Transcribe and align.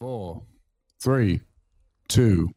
four, 0.00 0.42
three, 0.98 1.42
two. 2.08 2.48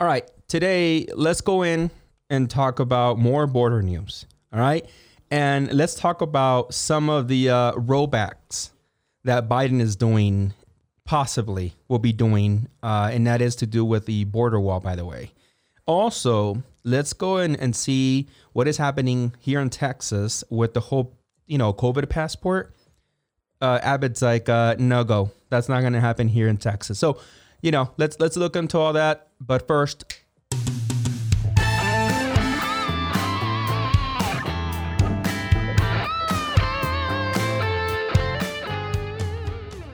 All 0.00 0.06
right, 0.06 0.28
today 0.48 1.06
let's 1.14 1.42
go 1.42 1.62
in 1.62 1.90
and 2.30 2.48
talk 2.48 2.80
about 2.80 3.18
more 3.18 3.46
border 3.46 3.82
news. 3.82 4.24
All 4.50 4.58
right, 4.58 4.88
and 5.30 5.70
let's 5.72 5.94
talk 5.94 6.22
about 6.22 6.72
some 6.72 7.10
of 7.10 7.28
the 7.28 7.50
uh, 7.50 7.72
rollbacks 7.72 8.70
that 9.24 9.46
Biden 9.46 9.80
is 9.82 9.94
doing, 9.94 10.54
possibly 11.04 11.74
will 11.88 11.98
be 11.98 12.14
doing, 12.14 12.66
uh, 12.82 13.10
and 13.12 13.26
that 13.26 13.42
is 13.42 13.56
to 13.56 13.66
do 13.66 13.84
with 13.84 14.06
the 14.06 14.24
border 14.24 14.58
wall. 14.58 14.80
By 14.80 14.96
the 14.96 15.04
way, 15.04 15.32
also 15.84 16.62
let's 16.82 17.12
go 17.12 17.36
in 17.36 17.56
and 17.56 17.76
see 17.76 18.26
what 18.54 18.66
is 18.66 18.78
happening 18.78 19.34
here 19.38 19.60
in 19.60 19.68
Texas 19.68 20.42
with 20.48 20.72
the 20.72 20.80
whole, 20.80 21.14
you 21.46 21.58
know, 21.58 21.74
COVID 21.74 22.08
passport. 22.08 22.74
Uh, 23.60 23.78
Abbott's 23.82 24.22
like, 24.22 24.48
uh, 24.48 24.74
no 24.78 25.04
go. 25.04 25.30
That's 25.50 25.68
not 25.68 25.80
going 25.80 25.92
to 25.92 26.00
happen 26.00 26.28
here 26.28 26.48
in 26.48 26.56
Texas. 26.56 26.98
So, 26.98 27.20
you 27.60 27.70
know, 27.70 27.90
let's 27.98 28.18
let's 28.18 28.36
look 28.36 28.56
into 28.56 28.78
all 28.78 28.94
that. 28.94 29.28
But 29.40 29.66
first, 29.66 30.04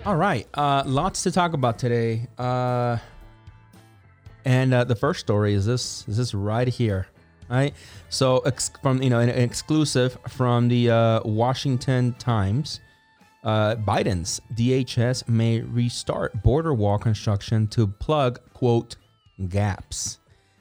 all 0.05 0.17
right, 0.17 0.47
uh, 0.55 0.85
lots 0.87 1.25
to 1.25 1.33
talk 1.33 1.53
about 1.53 1.79
today. 1.79 2.29
Uh, 2.39 2.99
and 4.45 4.73
uh, 4.73 4.85
the 4.85 4.95
first 4.95 5.19
story 5.19 5.55
is 5.55 5.67
this 5.67 6.07
is 6.07 6.17
this 6.19 6.33
right 6.33 6.69
here, 6.69 7.09
right? 7.51 7.75
So 8.11 8.39
ex- 8.39 8.71
from 8.81 9.03
you 9.03 9.11
know 9.11 9.19
an, 9.19 9.31
exclusive 9.31 10.17
from 10.29 10.69
the 10.69 10.91
uh, 10.91 11.21
Washington 11.25 12.15
Times. 12.21 12.79
Uh, 13.47 13.77
Biden's 13.77 14.41
DHS 14.55 15.29
may 15.29 15.61
restart 15.61 16.43
border 16.43 16.75
wall 16.75 16.99
construction 16.99 17.69
to 17.69 17.87
plug 17.87 18.41
quote 18.53 18.97
gaps. 19.49 20.19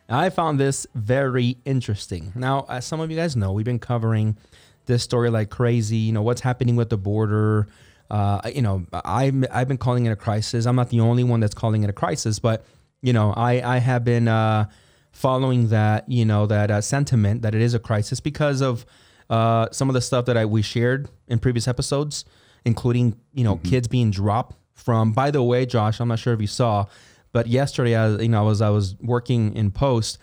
Now, 0.07 0.19
I 0.19 0.29
found 0.29 0.59
this 0.59 0.85
very 0.93 1.57
interesting. 1.65 2.31
Now, 2.35 2.67
as 2.69 2.85
some 2.85 2.99
of 2.99 3.09
you 3.09 3.17
guys 3.17 3.35
know, 3.35 3.53
we've 3.53 3.65
been 3.65 3.79
covering 3.79 4.37
this 4.85 5.01
story 5.01 5.31
like 5.31 5.49
crazy. 5.49 5.97
You 5.97 6.11
know 6.11 6.21
what's 6.21 6.41
happening 6.41 6.75
with 6.75 6.91
the 6.91 6.97
border. 6.97 7.67
Uh, 8.11 8.39
you 8.53 8.61
know, 8.61 8.85
I've 8.93 9.45
I've 9.51 9.67
been 9.67 9.79
calling 9.79 10.05
it 10.05 10.11
a 10.11 10.15
crisis. 10.15 10.67
I'm 10.67 10.75
not 10.75 10.91
the 10.91 10.99
only 10.99 11.23
one 11.23 11.39
that's 11.39 11.55
calling 11.55 11.83
it 11.83 11.89
a 11.89 11.93
crisis, 11.93 12.37
but 12.37 12.63
you 13.01 13.13
know, 13.13 13.33
I 13.35 13.77
I 13.77 13.77
have 13.79 14.03
been 14.03 14.27
uh, 14.27 14.69
following 15.11 15.69
that 15.69 16.07
you 16.07 16.23
know 16.23 16.45
that 16.45 16.69
uh, 16.69 16.81
sentiment 16.81 17.41
that 17.41 17.55
it 17.55 17.61
is 17.61 17.73
a 17.73 17.79
crisis 17.79 18.19
because 18.19 18.61
of 18.61 18.85
uh, 19.31 19.69
some 19.71 19.89
of 19.89 19.95
the 19.95 20.01
stuff 20.01 20.25
that 20.25 20.37
I 20.37 20.45
we 20.45 20.61
shared 20.61 21.09
in 21.27 21.39
previous 21.39 21.67
episodes, 21.67 22.25
including 22.65 23.15
you 23.33 23.43
know 23.43 23.55
mm-hmm. 23.55 23.69
kids 23.69 23.87
being 23.87 24.11
dropped 24.11 24.57
from. 24.73 25.13
By 25.13 25.31
the 25.31 25.43
way, 25.43 25.65
Josh, 25.65 25.99
I'm 25.99 26.07
not 26.07 26.19
sure 26.19 26.33
if 26.33 26.41
you 26.41 26.47
saw, 26.47 26.85
but 27.31 27.47
yesterday 27.47 27.95
I 27.95 28.17
you 28.17 28.29
know 28.29 28.39
I 28.39 28.45
was 28.45 28.61
I 28.61 28.69
was 28.69 28.95
working 29.01 29.53
in 29.55 29.71
post. 29.71 30.17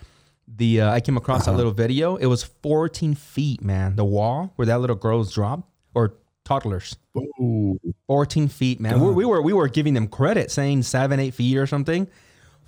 The 0.47 0.81
uh, 0.81 0.91
I 0.91 0.99
came 0.99 1.17
across 1.17 1.41
uh-huh. 1.41 1.51
that 1.51 1.57
little 1.57 1.71
video. 1.71 2.17
It 2.17 2.27
was 2.27 2.43
14 2.43 3.15
feet, 3.15 3.63
man. 3.63 3.95
The 3.95 4.05
wall 4.05 4.53
where 4.55 4.65
that 4.67 4.81
little 4.81 4.95
girl 4.95 5.17
was 5.17 5.31
dropped, 5.31 5.63
or 5.95 6.15
toddlers. 6.43 6.95
Ooh. 7.17 7.79
14 8.07 8.47
feet, 8.47 8.79
man. 8.79 8.99
We, 8.99 9.11
we, 9.11 9.25
were 9.25 9.41
we 9.41 9.53
were 9.53 9.67
giving 9.67 9.93
them 9.93 10.07
credit, 10.07 10.51
saying 10.51 10.83
seven, 10.83 11.19
eight 11.19 11.33
feet 11.33 11.57
or 11.57 11.67
something. 11.67 12.07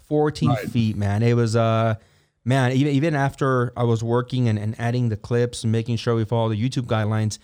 14 0.08 0.50
right. 0.50 0.70
feet, 0.70 0.96
man. 0.96 1.24
It 1.24 1.34
was 1.34 1.56
uh 1.56 1.96
man, 2.44 2.72
even 2.72 2.94
even 2.94 3.16
after 3.16 3.74
I 3.76 3.84
was 3.84 4.04
working 4.04 4.48
and, 4.48 4.58
and 4.58 4.80
adding 4.80 5.10
the 5.10 5.18
clips 5.18 5.64
and 5.64 5.72
making 5.72 5.98
sure 5.98 6.16
we 6.16 6.26
follow 6.26 6.50
the 6.50 6.62
YouTube 6.62 6.86
guidelines, 6.86 7.40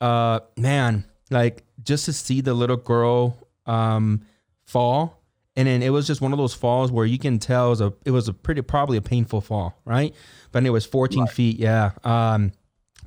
uh 0.00 0.40
man, 0.56 1.04
like 1.30 1.64
just 1.82 2.04
to 2.06 2.12
see 2.12 2.40
the 2.40 2.54
little 2.54 2.76
girl 2.76 3.36
um 3.66 4.22
fall. 4.64 5.14
And 5.56 5.66
then 5.66 5.82
it 5.82 5.90
was 5.90 6.06
just 6.06 6.20
one 6.20 6.32
of 6.32 6.38
those 6.38 6.54
falls 6.54 6.92
where 6.92 7.04
you 7.04 7.18
can 7.18 7.40
tell 7.40 7.66
it 7.66 7.70
was 7.70 7.80
a 7.80 7.92
it 8.04 8.10
was 8.10 8.28
a 8.28 8.32
pretty 8.32 8.62
probably 8.62 8.96
a 8.96 9.02
painful 9.02 9.40
fall, 9.40 9.80
right? 9.84 10.14
But 10.52 10.64
it 10.64 10.70
was 10.70 10.86
14 10.86 11.20
right. 11.20 11.30
feet, 11.30 11.58
yeah. 11.58 11.92
Um 12.04 12.52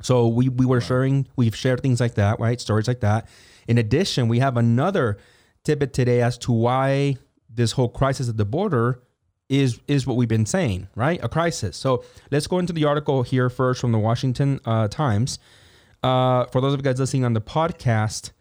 so 0.02 0.28
we 0.28 0.50
we 0.50 0.66
were 0.66 0.82
sharing, 0.82 1.28
we've 1.36 1.56
shared 1.56 1.82
things 1.82 2.00
like 2.00 2.16
that, 2.16 2.40
right? 2.40 2.60
Stories 2.60 2.88
like 2.88 3.02
that. 3.02 3.28
In 3.68 3.78
addition, 3.78 4.28
we 4.28 4.40
have 4.40 4.58
another 4.58 5.18
tidbit 5.64 5.94
today 5.94 6.22
as 6.22 6.38
to 6.40 6.52
why 6.52 7.18
this 7.50 7.74
whole 7.74 7.90
crisis 7.90 8.30
at 8.30 8.38
the 8.38 8.46
border 8.46 9.02
is 9.50 9.80
is 9.88 10.08
what 10.08 10.18
we've 10.18 10.30
been 10.30 10.46
saying, 10.46 10.88
right? 10.96 11.20
A 11.24 11.30
crisis. 11.30 11.78
So 11.78 12.04
let's 12.32 12.48
go 12.48 12.58
into 12.58 12.74
the 12.74 12.86
article 12.86 13.24
here 13.24 13.50
first 13.50 13.82
from 13.82 13.92
the 13.92 14.00
Washington 14.00 14.60
uh, 14.66 14.88
Times. 14.88 15.40
Uh, 16.04 16.46
for 16.46 16.62
those 16.62 16.74
of 16.74 16.80
you 16.80 16.84
guys 16.84 17.00
listening 17.00 17.26
on 17.26 17.34
the 17.34 17.42
podcast, 17.42 18.32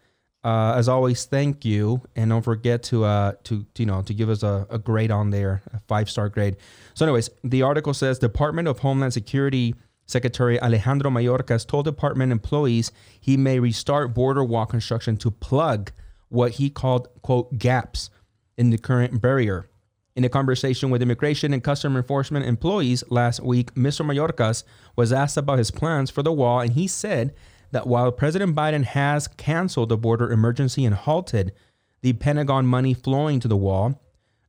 uh, 0.43 0.73
as 0.75 0.89
always, 0.89 1.25
thank 1.25 1.63
you, 1.63 2.01
and 2.15 2.31
don't 2.31 2.41
forget 2.41 2.81
to 2.81 3.03
uh 3.03 3.33
to, 3.43 3.65
you 3.77 3.85
know 3.85 4.01
to 4.01 4.13
give 4.13 4.29
us 4.29 4.41
a, 4.41 4.65
a 4.69 4.79
grade 4.79 5.11
on 5.11 5.29
there, 5.29 5.61
a 5.73 5.79
five 5.87 6.09
star 6.09 6.29
grade. 6.29 6.57
So, 6.95 7.05
anyways, 7.05 7.29
the 7.43 7.61
article 7.61 7.93
says 7.93 8.17
Department 8.17 8.67
of 8.67 8.79
Homeland 8.79 9.13
Security 9.13 9.75
Secretary 10.07 10.59
Alejandro 10.59 11.11
Mayorkas 11.11 11.65
told 11.65 11.85
department 11.85 12.31
employees 12.31 12.91
he 13.19 13.37
may 13.37 13.59
restart 13.59 14.13
border 14.13 14.43
wall 14.43 14.65
construction 14.65 15.15
to 15.17 15.29
plug 15.29 15.91
what 16.29 16.53
he 16.53 16.69
called 16.69 17.07
quote 17.21 17.57
gaps 17.59 18.09
in 18.57 18.71
the 18.71 18.77
current 18.77 19.21
barrier. 19.21 19.69
In 20.15 20.25
a 20.25 20.29
conversation 20.29 20.89
with 20.89 21.01
immigration 21.01 21.53
and 21.53 21.63
customs 21.63 21.95
enforcement 21.95 22.45
employees 22.45 23.03
last 23.09 23.41
week, 23.41 23.73
Mr. 23.75 24.05
Mayorkas 24.05 24.63
was 24.95 25.13
asked 25.13 25.37
about 25.37 25.57
his 25.57 25.71
plans 25.71 26.09
for 26.09 26.21
the 26.21 26.33
wall, 26.33 26.59
and 26.59 26.73
he 26.73 26.87
said 26.87 27.33
that 27.71 27.87
while 27.87 28.11
President 28.11 28.55
Biden 28.55 28.83
has 28.83 29.27
canceled 29.27 29.89
the 29.89 29.97
border 29.97 30.31
emergency 30.31 30.85
and 30.85 30.95
halted 30.95 31.53
the 32.01 32.13
Pentagon 32.13 32.65
money 32.65 32.93
flowing 32.93 33.39
to 33.39 33.47
the 33.47 33.57
wall, 33.57 34.01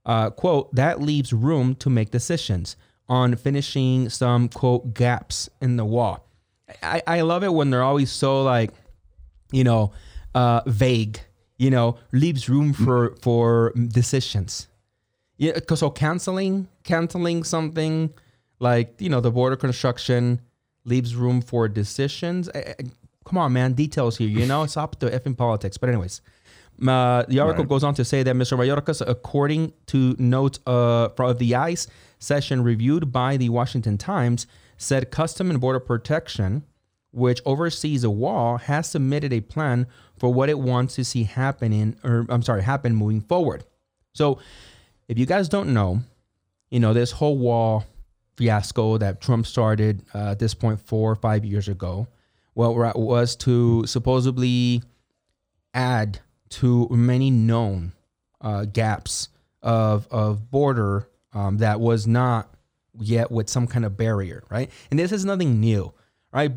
uh, 0.04 0.30
quote, 0.30 0.74
that 0.74 1.00
leaves 1.00 1.32
room 1.32 1.74
to 1.76 1.90
make 1.90 2.10
decisions 2.10 2.76
on 3.08 3.36
finishing 3.36 4.08
some, 4.08 4.48
quote, 4.48 4.94
gaps 4.94 5.48
in 5.60 5.76
the 5.76 5.84
wall. 5.84 6.26
I, 6.82 7.02
I 7.06 7.20
love 7.20 7.44
it 7.44 7.52
when 7.52 7.70
they're 7.70 7.82
always 7.82 8.10
so 8.10 8.42
like, 8.42 8.70
you 9.50 9.64
know, 9.64 9.92
uh, 10.34 10.62
vague 10.66 11.20
you 11.62 11.70
know, 11.70 11.96
leaves 12.10 12.48
room 12.48 12.72
for 12.72 13.14
for 13.22 13.72
decisions. 13.76 14.66
Yeah, 15.36 15.58
so 15.72 15.90
canceling 15.90 16.66
canceling 16.82 17.44
something 17.44 18.12
like 18.58 19.00
you 19.00 19.08
know 19.08 19.20
the 19.20 19.30
border 19.30 19.54
construction 19.54 20.40
leaves 20.84 21.14
room 21.14 21.40
for 21.40 21.68
decisions. 21.68 22.50
I, 22.52 22.58
I, 22.58 22.74
come 23.24 23.38
on, 23.38 23.52
man, 23.52 23.72
details 23.72 24.18
here. 24.18 24.28
You 24.28 24.46
know, 24.46 24.62
it's 24.62 24.76
up 24.76 24.98
to 25.00 25.10
effing 25.10 25.36
politics. 25.36 25.76
But 25.76 25.88
anyways. 25.90 26.20
Uh, 26.80 27.22
the 27.28 27.38
article 27.38 27.64
right. 27.64 27.68
goes 27.68 27.84
on 27.84 27.94
to 27.94 28.04
say 28.04 28.22
that 28.24 28.34
Mr. 28.34 28.58
Mayorkas, 28.58 29.06
according 29.06 29.72
to 29.86 30.16
notes 30.18 30.58
uh, 30.66 31.10
from 31.10 31.36
the 31.36 31.54
ICE 31.54 31.86
session 32.18 32.64
reviewed 32.64 33.12
by 33.12 33.36
the 33.36 33.50
Washington 33.50 33.98
Times, 33.98 34.46
said 34.78 35.10
Custom 35.10 35.50
and 35.50 35.60
Border 35.60 35.78
Protection 35.78 36.64
which 37.12 37.40
oversees 37.44 38.04
a 38.04 38.10
wall, 38.10 38.56
has 38.56 38.88
submitted 38.88 39.32
a 39.32 39.40
plan 39.40 39.86
for 40.18 40.32
what 40.32 40.48
it 40.48 40.58
wants 40.58 40.94
to 40.96 41.04
see 41.04 41.24
happening, 41.24 41.94
or 42.02 42.26
I'm 42.28 42.42
sorry, 42.42 42.62
happen 42.62 42.94
moving 42.94 43.20
forward. 43.20 43.64
So, 44.14 44.38
if 45.08 45.18
you 45.18 45.26
guys 45.26 45.48
don't 45.48 45.74
know, 45.74 46.00
you 46.70 46.80
know 46.80 46.94
this 46.94 47.12
whole 47.12 47.36
wall 47.36 47.84
fiasco 48.36 48.96
that 48.98 49.20
Trump 49.20 49.46
started 49.46 50.02
uh, 50.14 50.30
at 50.30 50.38
this 50.38 50.54
point 50.54 50.80
four 50.80 51.10
or 51.12 51.16
five 51.16 51.44
years 51.44 51.68
ago, 51.68 52.08
well, 52.54 52.74
was 52.96 53.36
to 53.36 53.86
supposedly 53.86 54.82
add 55.74 56.20
to 56.50 56.88
many 56.90 57.30
known 57.30 57.92
uh, 58.40 58.64
gaps 58.66 59.28
of 59.62 60.06
of 60.10 60.50
border 60.50 61.08
um, 61.32 61.58
that 61.58 61.80
was 61.80 62.06
not 62.06 62.52
yet 62.98 63.30
with 63.30 63.48
some 63.48 63.66
kind 63.66 63.84
of 63.84 63.96
barrier, 63.96 64.44
right? 64.50 64.70
And 64.90 64.98
this 64.98 65.12
is 65.12 65.24
nothing 65.24 65.60
new 65.60 65.92
right? 66.32 66.52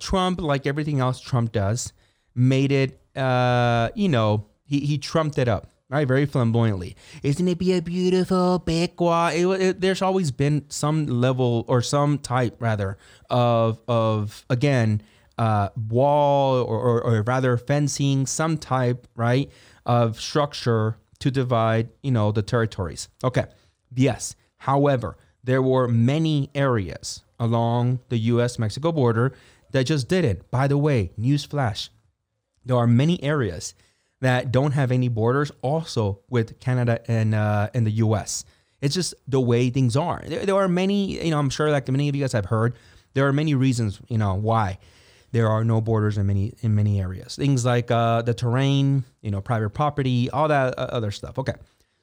Trump, 0.00 0.40
like 0.40 0.66
everything 0.66 1.00
else 1.00 1.20
Trump 1.20 1.52
does, 1.52 1.92
made 2.34 2.72
it, 2.72 3.00
uh, 3.16 3.90
you 3.94 4.08
know, 4.08 4.46
he, 4.64 4.80
he 4.80 4.98
trumped 4.98 5.38
it 5.38 5.48
up, 5.48 5.70
right? 5.88 6.08
Very 6.08 6.26
flamboyantly. 6.26 6.96
Isn't 7.22 7.46
it 7.46 7.58
be 7.58 7.74
a 7.74 7.82
beautiful 7.82 8.58
big? 8.58 8.92
It, 8.98 9.46
it, 9.60 9.80
there's 9.80 10.02
always 10.02 10.30
been 10.30 10.64
some 10.68 11.06
level 11.06 11.64
or 11.68 11.82
some 11.82 12.18
type, 12.18 12.56
rather, 12.58 12.96
of, 13.30 13.80
of 13.86 14.44
again, 14.50 15.02
uh, 15.38 15.68
wall 15.88 16.56
or, 16.62 16.78
or, 16.78 17.02
or 17.02 17.22
rather 17.22 17.56
fencing, 17.56 18.26
some 18.26 18.58
type, 18.58 19.06
right, 19.14 19.50
of 19.86 20.20
structure 20.20 20.98
to 21.20 21.30
divide, 21.30 21.88
you 22.02 22.10
know, 22.10 22.32
the 22.32 22.42
territories. 22.42 23.08
Okay. 23.24 23.44
Yes. 23.94 24.34
However, 24.58 25.16
there 25.42 25.62
were 25.62 25.88
many 25.88 26.50
areas 26.54 27.22
along 27.38 28.00
the 28.08 28.18
US 28.18 28.58
Mexico 28.58 28.92
border 28.92 29.32
that 29.70 29.84
just 29.84 30.08
didn't 30.08 30.50
By 30.50 30.66
the 30.66 30.78
way, 30.78 31.12
newsflash 31.18 31.90
there 32.64 32.76
are 32.76 32.86
many 32.86 33.22
areas 33.22 33.74
that 34.20 34.52
don't 34.52 34.72
have 34.72 34.92
any 34.92 35.08
borders 35.08 35.50
also 35.62 36.20
with 36.28 36.60
Canada 36.60 37.00
and, 37.08 37.34
uh, 37.34 37.70
and 37.72 37.86
the 37.86 37.92
US. 37.92 38.44
It's 38.80 38.94
just 38.94 39.14
the 39.26 39.40
way 39.40 39.70
things 39.70 39.96
are. 39.96 40.22
There, 40.26 40.44
there 40.44 40.56
are 40.56 40.68
many, 40.68 41.24
you 41.24 41.30
know, 41.30 41.38
I'm 41.38 41.50
sure 41.50 41.70
like 41.70 41.88
many 41.88 42.08
of 42.08 42.14
you 42.14 42.22
guys 42.22 42.32
have 42.32 42.46
heard, 42.46 42.74
there 43.14 43.26
are 43.26 43.32
many 43.32 43.54
reasons, 43.54 44.00
you 44.08 44.18
know, 44.18 44.34
why 44.34 44.78
there 45.32 45.48
are 45.48 45.64
no 45.64 45.80
borders 45.80 46.16
in 46.18 46.26
many 46.26 46.54
in 46.60 46.74
many 46.74 47.00
areas. 47.00 47.36
Things 47.36 47.64
like 47.64 47.90
uh, 47.90 48.22
the 48.22 48.34
terrain, 48.34 49.04
you 49.22 49.30
know, 49.30 49.40
private 49.40 49.70
property, 49.70 50.30
all 50.30 50.48
that 50.48 50.78
uh, 50.78 50.88
other 50.90 51.10
stuff. 51.10 51.38
Okay, 51.38 51.54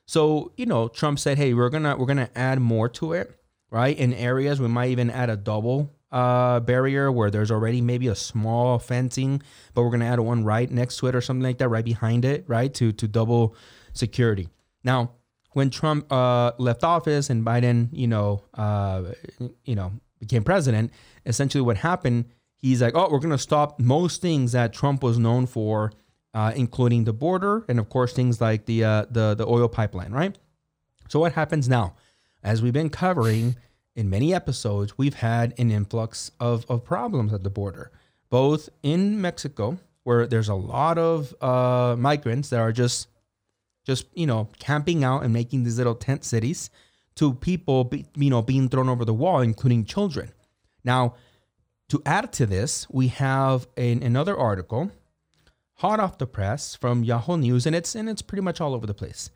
So 0.05 0.51
you 0.57 0.65
know, 0.65 0.87
Trump 0.87 1.19
said, 1.19 1.37
"Hey, 1.37 1.53
we're 1.53 1.69
gonna 1.69 1.95
we're 1.97 2.05
gonna 2.05 2.29
add 2.35 2.59
more 2.59 2.89
to 2.89 3.13
it, 3.13 3.39
right? 3.71 3.97
In 3.97 4.13
areas, 4.13 4.59
we 4.59 4.67
might 4.67 4.89
even 4.89 5.09
add 5.09 5.29
a 5.29 5.37
double 5.37 5.91
uh, 6.11 6.59
barrier 6.61 7.11
where 7.11 7.31
there's 7.31 7.51
already 7.51 7.81
maybe 7.81 8.07
a 8.07 8.15
small 8.15 8.79
fencing, 8.79 9.41
but 9.73 9.83
we're 9.83 9.91
gonna 9.91 10.05
add 10.05 10.19
one 10.19 10.43
right 10.43 10.69
next 10.69 10.97
to 10.97 11.07
it 11.07 11.15
or 11.15 11.21
something 11.21 11.43
like 11.43 11.57
that, 11.57 11.69
right 11.69 11.85
behind 11.85 12.25
it, 12.25 12.45
right 12.47 12.73
to 12.75 12.91
to 12.93 13.07
double 13.07 13.55
security." 13.93 14.49
Now, 14.83 15.11
when 15.53 15.71
Trump 15.71 16.11
uh, 16.11 16.51
left 16.59 16.83
office 16.83 17.29
and 17.31 17.43
Biden, 17.43 17.89
you 17.91 18.07
know, 18.07 18.43
uh, 18.53 19.13
you 19.63 19.73
know, 19.73 19.93
became 20.19 20.43
president, 20.43 20.91
essentially 21.25 21.61
what 21.61 21.77
happened, 21.77 22.25
he's 22.69 22.81
like, 22.81 22.95
"Oh, 22.95 23.09
we're 23.11 23.19
gonna 23.19 23.37
stop 23.37 23.79
most 23.79 24.21
things 24.21 24.51
that 24.53 24.73
Trump 24.73 25.03
was 25.03 25.17
known 25.17 25.45
for." 25.45 25.91
uh, 26.35 26.51
including 26.53 27.05
the 27.05 27.13
border 27.13 27.63
and 27.69 27.79
of 27.79 27.89
course 27.89 28.13
things 28.13 28.41
like 28.41 28.65
the 28.65 28.83
uh, 28.83 29.05
the 29.09 29.33
the 29.33 29.47
oil 29.47 29.69
pipeline, 29.69 30.11
right? 30.11 30.37
So 31.07 31.19
what 31.19 31.31
happens 31.31 31.69
now? 31.69 31.95
As 32.43 32.61
we've 32.61 32.73
been 32.73 32.89
covering 32.89 33.55
in 33.95 34.09
many 34.09 34.33
episodes, 34.33 34.97
we've 34.97 35.15
had 35.15 35.53
an 35.57 35.71
influx 35.71 36.31
of 36.39 36.65
of 36.69 36.83
problems 36.83 37.33
at 37.33 37.43
the 37.43 37.49
border, 37.49 37.89
both 38.29 38.69
in 38.83 39.19
Mexico 39.21 39.79
where 40.03 40.27
there's 40.27 40.49
a 40.49 40.55
lot 40.55 40.99
of 40.99 41.33
uh, 41.41 41.95
migrants 41.97 42.49
that 42.49 42.59
are 42.59 42.73
just 42.73 43.07
just 43.85 44.05
you 44.13 44.27
know 44.27 44.49
camping 44.59 45.05
out 45.05 45.23
and 45.23 45.31
making 45.31 45.63
these 45.63 45.77
little 45.77 45.95
tent 45.95 46.25
cities 46.25 46.69
to 47.15 47.33
people 47.33 47.85
be, 47.85 48.05
you 48.15 48.29
know 48.29 48.41
being 48.41 48.67
thrown 48.67 48.89
over 48.89 49.05
the 49.05 49.13
wall 49.13 49.39
including 49.39 49.85
children 49.85 50.31
now 50.83 51.15
to 51.89 52.01
add 52.05 52.31
to 52.33 52.45
this 52.45 52.87
we 52.89 53.07
have 53.09 53.67
an, 53.77 54.01
another 54.01 54.37
article 54.37 54.91
hot 55.75 55.99
off 55.99 56.17
the 56.17 56.27
press 56.27 56.75
from 56.75 57.03
Yahoo 57.03 57.37
News, 57.37 57.65
and 57.65 57.75
it's 57.75 57.95
and 57.95 58.09
it's 58.09 58.21
pretty 58.21 58.41
much 58.41 58.61
all 58.61 58.73
over 58.73 58.87
the 58.87 58.93
place. 58.93 59.29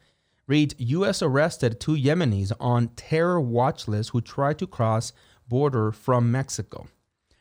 Read: 0.48 0.74
U.S. 0.78 1.22
arrested 1.22 1.80
two 1.80 1.96
Yemenis 1.96 2.52
on 2.60 2.90
terror 2.90 3.40
watch 3.40 3.88
list 3.88 4.12
who 4.12 4.22
tried 4.22 4.58
to 4.60 4.68
cross 4.68 5.14
border 5.48 5.92
from 5.92 6.32
Mexico. 6.32 6.88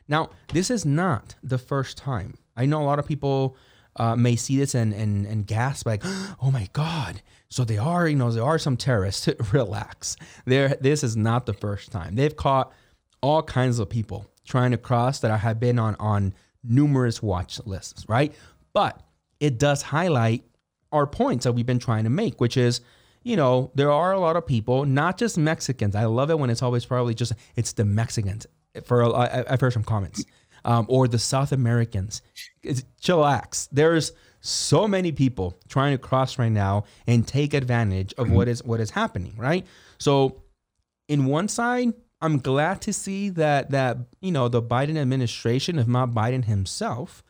Now, 0.09 0.31
this 0.53 0.71
is 0.71 0.85
not 0.85 1.37
the 1.43 1.59
first 1.59 1.97
time. 1.97 2.35
I 2.57 2.67
know 2.67 2.83
a 2.83 2.85
lot 2.85 2.99
of 2.99 3.07
people 3.07 3.57
uh, 3.97 4.17
may 4.17 4.37
see 4.37 4.59
this 4.59 4.75
and, 4.75 4.93
and 4.93 5.27
and 5.27 5.47
gasp 5.47 5.87
like, 5.87 6.03
"Oh 6.43 6.51
my 6.51 6.69
God!" 6.73 7.23
So 7.49 7.65
they 7.65 7.79
are, 7.79 8.09
you 8.09 8.17
know, 8.17 8.31
there 8.31 8.45
are 8.45 8.59
some 8.59 8.77
terrorists. 8.77 9.29
Relax. 9.53 10.17
There, 10.45 10.77
this 10.81 11.03
is 11.03 11.17
not 11.17 11.47
the 11.47 11.55
first 11.55 11.91
time. 11.91 12.15
They've 12.15 12.37
caught 12.37 12.73
all 13.21 13.43
kinds 13.43 13.79
of 13.79 13.89
people 13.89 14.27
trying 14.49 14.71
to 14.73 14.79
cross 14.79 15.21
that 15.21 15.31
I 15.31 15.37
have 15.37 15.61
been 15.61 15.79
on 15.79 15.95
on 16.01 16.35
numerous 16.65 17.23
watch 17.23 17.61
lists. 17.65 18.05
Right? 18.09 18.35
But 18.73 19.01
it 19.41 19.59
does 19.59 19.83
highlight 19.83 20.45
our 20.93 21.07
points 21.07 21.45
that 21.45 21.53
we've 21.53 21.67
been 21.67 21.79
trying 21.79 22.05
to 22.05 22.11
make, 22.11 22.41
which 22.41 22.57
is, 22.57 22.81
you 23.23 23.37
know, 23.37 23.71
there 23.75 23.91
are 23.91 24.13
a 24.13 24.21
lot 24.21 24.37
of 24.37 24.47
people, 24.47 24.85
not 24.85 25.19
just 25.19 25.37
Mexicans. 25.37 25.95
I 25.95 26.07
love 26.07 26.31
it 26.31 26.39
when 26.39 26.51
it's 26.51 26.63
always 26.63 26.85
probably 26.87 27.15
just 27.15 27.33
it's 27.57 27.73
the 27.73 27.85
Mexicans. 27.85 28.47
For 28.85 29.15
I, 29.15 29.45
I've 29.49 29.61
heard 29.61 29.73
some 29.73 29.85
comments, 29.85 30.25
um, 30.65 30.87
or 30.89 31.09
the 31.09 31.19
South 31.19 31.53
Americans. 31.53 32.23
It's, 32.63 32.85
chillax. 33.03 33.69
There's 33.73 34.13
so 34.41 34.87
many 34.87 35.11
people 35.11 35.59
trying 35.69 35.93
to 35.93 35.99
cross 35.99 36.39
right 36.39 36.53
now 36.53 36.85
and 37.07 37.27
take 37.27 37.55
advantage 37.55 38.15
of 38.19 38.31
what 38.31 38.47
is 38.49 38.63
what 38.63 38.81
is 38.81 38.91
happening. 38.91 39.35
Right. 39.37 39.67
So, 39.99 40.43
in 41.09 41.25
one 41.27 41.49
side, 41.49 41.93
I'm 42.21 42.39
glad 42.39 42.81
to 42.83 42.93
see 42.93 43.29
that 43.31 43.71
that 43.71 43.99
you 44.21 44.33
know 44.33 44.49
the 44.49 44.63
Biden 44.63 44.97
administration, 44.97 45.79
if 45.79 45.87
not 45.87 46.11
Biden 46.11 46.45
himself, 46.45 47.23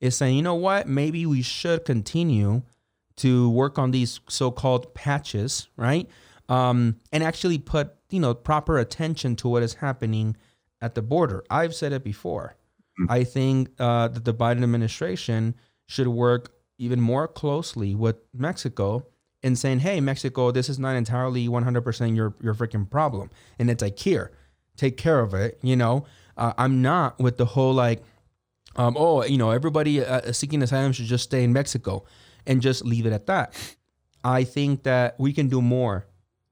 is 0.00 0.16
saying, 0.16 0.36
you 0.36 0.42
know 0.42 0.54
what, 0.54 0.88
maybe 0.88 1.26
we 1.26 1.42
should 1.42 1.84
continue 1.84 2.62
to 3.16 3.50
work 3.50 3.78
on 3.78 3.90
these 3.90 4.20
so-called 4.28 4.94
patches, 4.94 5.68
right? 5.76 6.08
Um, 6.48 6.96
and 7.12 7.22
actually 7.22 7.58
put 7.58 7.94
you 8.10 8.20
know 8.20 8.34
proper 8.34 8.78
attention 8.78 9.36
to 9.36 9.48
what 9.48 9.62
is 9.62 9.74
happening 9.74 10.36
at 10.80 10.94
the 10.94 11.02
border. 11.02 11.44
I've 11.48 11.74
said 11.74 11.92
it 11.92 12.02
before. 12.02 12.56
Mm-hmm. 13.00 13.12
I 13.12 13.24
think 13.24 13.70
uh, 13.78 14.08
that 14.08 14.24
the 14.24 14.34
Biden 14.34 14.62
administration 14.62 15.54
should 15.86 16.08
work 16.08 16.52
even 16.78 17.00
more 17.00 17.28
closely 17.28 17.94
with 17.94 18.16
Mexico 18.34 19.06
in 19.42 19.56
saying, 19.56 19.80
"Hey, 19.80 20.00
Mexico, 20.00 20.50
this 20.50 20.68
is 20.68 20.78
not 20.78 20.96
entirely 20.96 21.48
100% 21.48 22.16
your 22.16 22.34
your 22.42 22.54
freaking 22.54 22.88
problem," 22.88 23.30
and 23.58 23.70
it's 23.70 23.82
like, 23.82 23.98
"Here, 23.98 24.32
take 24.76 24.96
care 24.96 25.20
of 25.20 25.34
it." 25.34 25.58
You 25.62 25.76
know, 25.76 26.04
uh, 26.36 26.52
I'm 26.58 26.82
not 26.82 27.18
with 27.18 27.36
the 27.36 27.44
whole 27.44 27.74
like 27.74 28.02
um, 28.76 28.96
oh, 28.98 29.24
you 29.24 29.38
know, 29.38 29.50
everybody 29.50 30.04
uh, 30.04 30.32
seeking 30.32 30.62
asylum 30.62 30.92
should 30.92 31.06
just 31.06 31.24
stay 31.24 31.44
in 31.44 31.52
Mexico 31.52 32.04
and 32.46 32.60
just 32.62 32.84
leave 32.84 33.06
it 33.06 33.12
at 33.12 33.26
that. 33.26 33.54
I 34.24 34.44
think 34.44 34.84
that 34.84 35.18
we 35.18 35.32
can 35.32 35.48
do 35.48 35.60
more, 35.60 36.06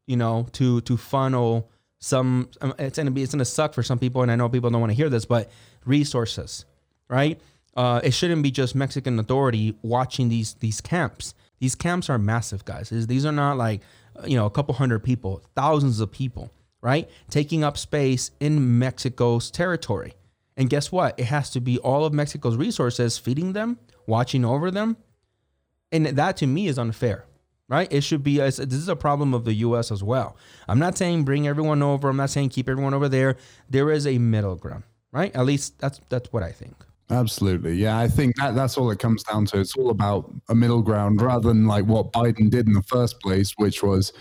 you 0.06 0.16
know, 0.16 0.46
to 0.52 0.80
to 0.82 0.96
funnel 0.96 1.70
some. 1.98 2.50
Um, 2.60 2.74
it's 2.78 2.98
gonna 2.98 3.10
be 3.10 3.22
it's 3.22 3.32
gonna 3.32 3.44
suck 3.44 3.74
for 3.74 3.82
some 3.82 3.98
people, 3.98 4.22
and 4.22 4.30
I 4.30 4.36
know 4.36 4.48
people 4.48 4.70
don't 4.70 4.80
want 4.80 4.90
to 4.90 4.96
hear 4.96 5.08
this, 5.08 5.24
but 5.24 5.50
resources, 5.86 6.64
right? 7.08 7.40
Uh, 7.76 8.00
it 8.02 8.12
shouldn't 8.12 8.42
be 8.42 8.50
just 8.50 8.74
Mexican 8.74 9.18
authority 9.18 9.76
watching 9.82 10.28
these 10.28 10.54
these 10.54 10.80
camps. 10.80 11.34
These 11.60 11.74
camps 11.74 12.08
are 12.10 12.18
massive, 12.18 12.64
guys. 12.64 12.88
These 12.90 13.26
are 13.26 13.32
not 13.32 13.56
like 13.56 13.82
uh, 14.16 14.26
you 14.26 14.36
know 14.36 14.46
a 14.46 14.50
couple 14.50 14.74
hundred 14.74 15.04
people, 15.04 15.42
thousands 15.54 16.00
of 16.00 16.10
people, 16.10 16.52
right? 16.80 17.08
Taking 17.28 17.62
up 17.62 17.76
space 17.78 18.30
in 18.40 18.78
Mexico's 18.78 19.50
territory. 19.50 20.14
And 20.56 20.68
guess 20.68 20.90
what? 20.90 21.18
It 21.18 21.24
has 21.24 21.50
to 21.50 21.60
be 21.60 21.78
all 21.78 22.04
of 22.04 22.12
Mexico's 22.12 22.56
resources 22.56 23.16
feeding 23.18 23.52
them, 23.52 23.78
watching 24.06 24.44
over 24.44 24.70
them. 24.70 24.96
And 25.92 26.06
that 26.06 26.36
to 26.38 26.46
me 26.46 26.68
is 26.68 26.78
unfair, 26.78 27.24
right? 27.68 27.90
It 27.90 28.02
should 28.02 28.22
be, 28.22 28.38
this 28.38 28.58
is 28.58 28.88
a 28.88 28.96
problem 28.96 29.32
of 29.32 29.44
the 29.44 29.54
US 29.54 29.90
as 29.90 30.02
well. 30.02 30.36
I'm 30.68 30.78
not 30.78 30.98
saying 30.98 31.24
bring 31.24 31.48
everyone 31.48 31.82
over. 31.82 32.08
I'm 32.08 32.16
not 32.16 32.30
saying 32.30 32.50
keep 32.50 32.68
everyone 32.68 32.94
over 32.94 33.08
there. 33.08 33.36
There 33.68 33.90
is 33.90 34.06
a 34.06 34.18
middle 34.18 34.56
ground, 34.56 34.84
right? 35.12 35.34
At 35.34 35.46
least 35.46 35.78
that's, 35.78 36.00
that's 36.08 36.32
what 36.32 36.42
I 36.42 36.52
think. 36.52 36.76
Absolutely. 37.10 37.74
Yeah, 37.74 37.98
I 37.98 38.08
think 38.08 38.36
that 38.36 38.54
that's 38.54 38.78
all 38.78 38.90
it 38.90 38.98
comes 38.98 39.22
down 39.24 39.46
to. 39.46 39.58
It's 39.58 39.76
all 39.76 39.90
about 39.90 40.32
a 40.48 40.54
middle 40.54 40.82
ground 40.82 41.20
rather 41.20 41.48
than 41.48 41.66
like 41.66 41.84
what 41.84 42.12
Biden 42.12 42.50
did 42.50 42.66
in 42.66 42.72
the 42.72 42.82
first 42.82 43.20
place, 43.20 43.52
which 43.56 43.82
was 43.82 44.12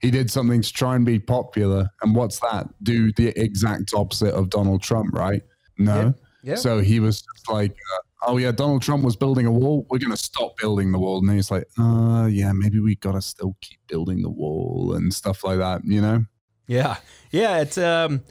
he 0.00 0.10
did 0.10 0.30
something 0.30 0.62
to 0.62 0.72
try 0.72 0.96
and 0.96 1.04
be 1.04 1.18
popular. 1.18 1.88
And 2.02 2.14
what's 2.14 2.40
that? 2.40 2.68
Do 2.82 3.12
the 3.12 3.28
exact 3.40 3.92
opposite 3.94 4.34
of 4.34 4.48
Donald 4.48 4.82
Trump, 4.82 5.14
right? 5.14 5.42
No. 5.76 6.14
Yeah. 6.42 6.54
So 6.54 6.80
he 6.80 7.00
was 7.00 7.24
like, 7.50 7.72
uh, 7.72 8.28
oh, 8.28 8.36
yeah, 8.36 8.52
Donald 8.52 8.80
Trump 8.80 9.04
was 9.04 9.16
building 9.16 9.44
a 9.46 9.52
wall. 9.52 9.86
We're 9.90 9.98
going 9.98 10.12
to 10.12 10.16
stop 10.16 10.56
building 10.56 10.92
the 10.92 10.98
wall. 10.98 11.18
And 11.18 11.28
then 11.28 11.36
he's 11.36 11.50
like, 11.50 11.66
uh, 11.78 12.28
yeah, 12.30 12.52
maybe 12.52 12.78
we 12.78 12.94
got 12.94 13.12
to 13.12 13.20
still 13.20 13.56
keep 13.60 13.80
building 13.88 14.22
the 14.22 14.30
wall 14.30 14.94
and 14.94 15.12
stuff 15.12 15.44
like 15.44 15.58
that, 15.58 15.82
you 15.84 16.00
know? 16.00 16.24
Yeah. 16.68 16.96
Yeah. 17.32 17.60
It's, 17.60 17.76
um, 17.76 18.22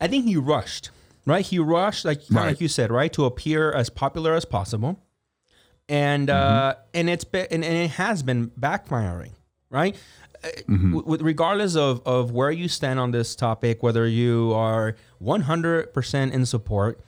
I 0.00 0.08
think 0.08 0.24
he 0.26 0.36
rushed, 0.36 0.90
right? 1.26 1.44
He 1.44 1.58
rushed, 1.58 2.04
like, 2.04 2.22
right. 2.30 2.48
like 2.48 2.60
you 2.60 2.68
said, 2.68 2.90
right? 2.90 3.12
To 3.12 3.24
appear 3.24 3.72
as 3.72 3.90
popular 3.90 4.34
as 4.34 4.44
possible. 4.44 5.00
And, 5.88 6.30
uh, 6.30 6.34
mm-hmm. 6.34 6.80
uh, 6.80 6.82
and 6.94 7.10
it's 7.10 7.24
been, 7.24 7.46
and, 7.50 7.64
and 7.64 7.76
it 7.76 7.90
has 7.92 8.22
been 8.22 8.50
backfiring, 8.50 9.32
right? 9.70 9.96
Mm-hmm. 10.42 11.02
with 11.04 11.22
regardless 11.22 11.76
of, 11.76 12.02
of 12.04 12.32
where 12.32 12.50
you 12.50 12.66
stand 12.66 12.98
on 12.98 13.12
this 13.12 13.36
topic, 13.36 13.82
whether 13.82 14.06
you 14.06 14.52
are 14.54 14.96
100% 15.22 16.32
in 16.32 16.46
support 16.46 17.00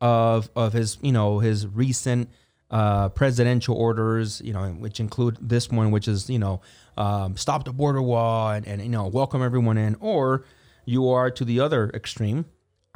of 0.00 0.50
of 0.54 0.72
his 0.72 0.98
you 1.02 1.12
know 1.12 1.38
his 1.38 1.66
recent 1.66 2.30
uh, 2.70 3.08
presidential 3.10 3.74
orders, 3.74 4.42
you 4.44 4.52
know, 4.52 4.68
which 4.72 5.00
include 5.00 5.38
this 5.40 5.70
one, 5.70 5.90
which 5.90 6.06
is 6.06 6.28
you 6.28 6.38
know 6.38 6.60
um, 6.96 7.36
stop 7.36 7.64
the 7.64 7.72
border 7.72 8.02
wall 8.02 8.50
and, 8.50 8.66
and 8.66 8.82
you 8.82 8.88
know 8.88 9.06
welcome 9.06 9.42
everyone 9.42 9.78
in, 9.78 9.96
or 10.00 10.44
you 10.84 11.08
are 11.08 11.30
to 11.30 11.44
the 11.44 11.60
other 11.60 11.90
extreme. 11.94 12.44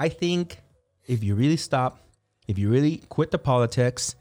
I 0.02 0.08
think 0.08 0.58
if 1.06 1.22
you 1.22 1.34
really 1.34 1.56
stop, 1.56 2.00
if 2.48 2.58
you 2.58 2.68
really 2.68 3.02
quit 3.08 3.30
the 3.30 3.38
politics, 3.38 4.14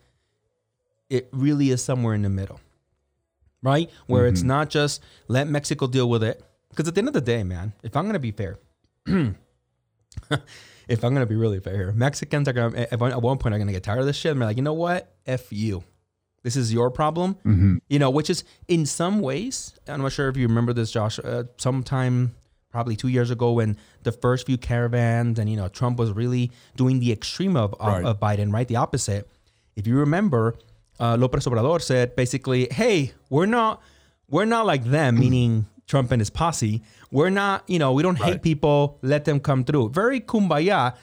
it 1.09 1.27
really 1.31 1.71
is 1.71 1.83
somewhere 1.83 2.13
in 2.13 2.21
the 2.21 2.29
middle 2.29 2.59
right? 3.61 3.89
Where 4.07 4.23
mm-hmm. 4.23 4.33
it's 4.33 4.43
not 4.43 4.69
just 4.69 5.01
let 5.27 5.47
Mexico 5.47 5.87
deal 5.87 6.09
with 6.09 6.23
it. 6.23 6.43
Because 6.69 6.87
at 6.87 6.95
the 6.95 6.99
end 6.99 7.09
of 7.09 7.13
the 7.13 7.21
day, 7.21 7.43
man, 7.43 7.73
if 7.83 7.95
I'm 7.95 8.05
going 8.05 8.13
to 8.13 8.19
be 8.19 8.31
fair, 8.31 8.57
if 9.05 9.35
I'm 11.03 11.13
going 11.13 11.15
to 11.15 11.25
be 11.25 11.35
really 11.35 11.59
fair, 11.59 11.91
Mexicans 11.91 12.47
are 12.47 12.53
going 12.53 12.73
to, 12.73 12.93
at 12.93 12.99
one 12.99 13.37
point, 13.37 13.53
are 13.53 13.57
going 13.57 13.67
to 13.67 13.73
get 13.73 13.83
tired 13.83 13.99
of 13.99 14.05
this 14.05 14.15
shit. 14.15 14.31
And 14.31 14.41
they're 14.41 14.47
like, 14.47 14.57
you 14.57 14.63
know 14.63 14.73
what? 14.73 15.13
F 15.25 15.51
you. 15.51 15.83
This 16.43 16.55
is 16.55 16.73
your 16.73 16.89
problem. 16.89 17.35
Mm-hmm. 17.45 17.77
You 17.89 17.99
know, 17.99 18.09
which 18.09 18.29
is 18.29 18.43
in 18.67 18.85
some 18.85 19.19
ways, 19.19 19.77
I'm 19.87 20.01
not 20.01 20.11
sure 20.11 20.29
if 20.29 20.37
you 20.37 20.47
remember 20.47 20.73
this, 20.73 20.91
Josh, 20.91 21.19
uh, 21.19 21.43
sometime 21.57 22.35
probably 22.71 22.95
two 22.95 23.09
years 23.09 23.31
ago 23.31 23.51
when 23.51 23.77
the 24.03 24.11
first 24.11 24.45
few 24.45 24.57
caravans 24.57 25.37
and, 25.37 25.49
you 25.49 25.57
know, 25.57 25.67
Trump 25.67 25.99
was 25.99 26.11
really 26.11 26.51
doing 26.75 26.99
the 26.99 27.11
extreme 27.11 27.55
of, 27.55 27.75
right. 27.79 28.03
of 28.03 28.19
Biden, 28.19 28.51
right? 28.53 28.67
The 28.67 28.77
opposite. 28.77 29.29
If 29.75 29.87
you 29.87 29.97
remember, 29.97 30.55
uh, 30.99 31.17
López 31.17 31.47
Obrador 31.47 31.81
said 31.81 32.15
basically, 32.15 32.67
"Hey, 32.71 33.13
we're 33.29 33.47
not 33.47 33.81
we're 34.29 34.45
not 34.45 34.65
like 34.65 34.83
them," 34.83 35.19
meaning 35.19 35.65
Trump 35.87 36.11
and 36.11 36.21
his 36.21 36.29
posse. 36.29 36.83
We're 37.11 37.29
not, 37.31 37.63
you 37.67 37.79
know, 37.79 37.91
we 37.91 38.03
don't 38.03 38.19
right. 38.19 38.33
hate 38.33 38.43
people. 38.43 38.99
Let 39.01 39.25
them 39.25 39.39
come 39.39 39.63
through. 39.63 39.89
Very 39.89 40.21
kumbaya, 40.21 40.95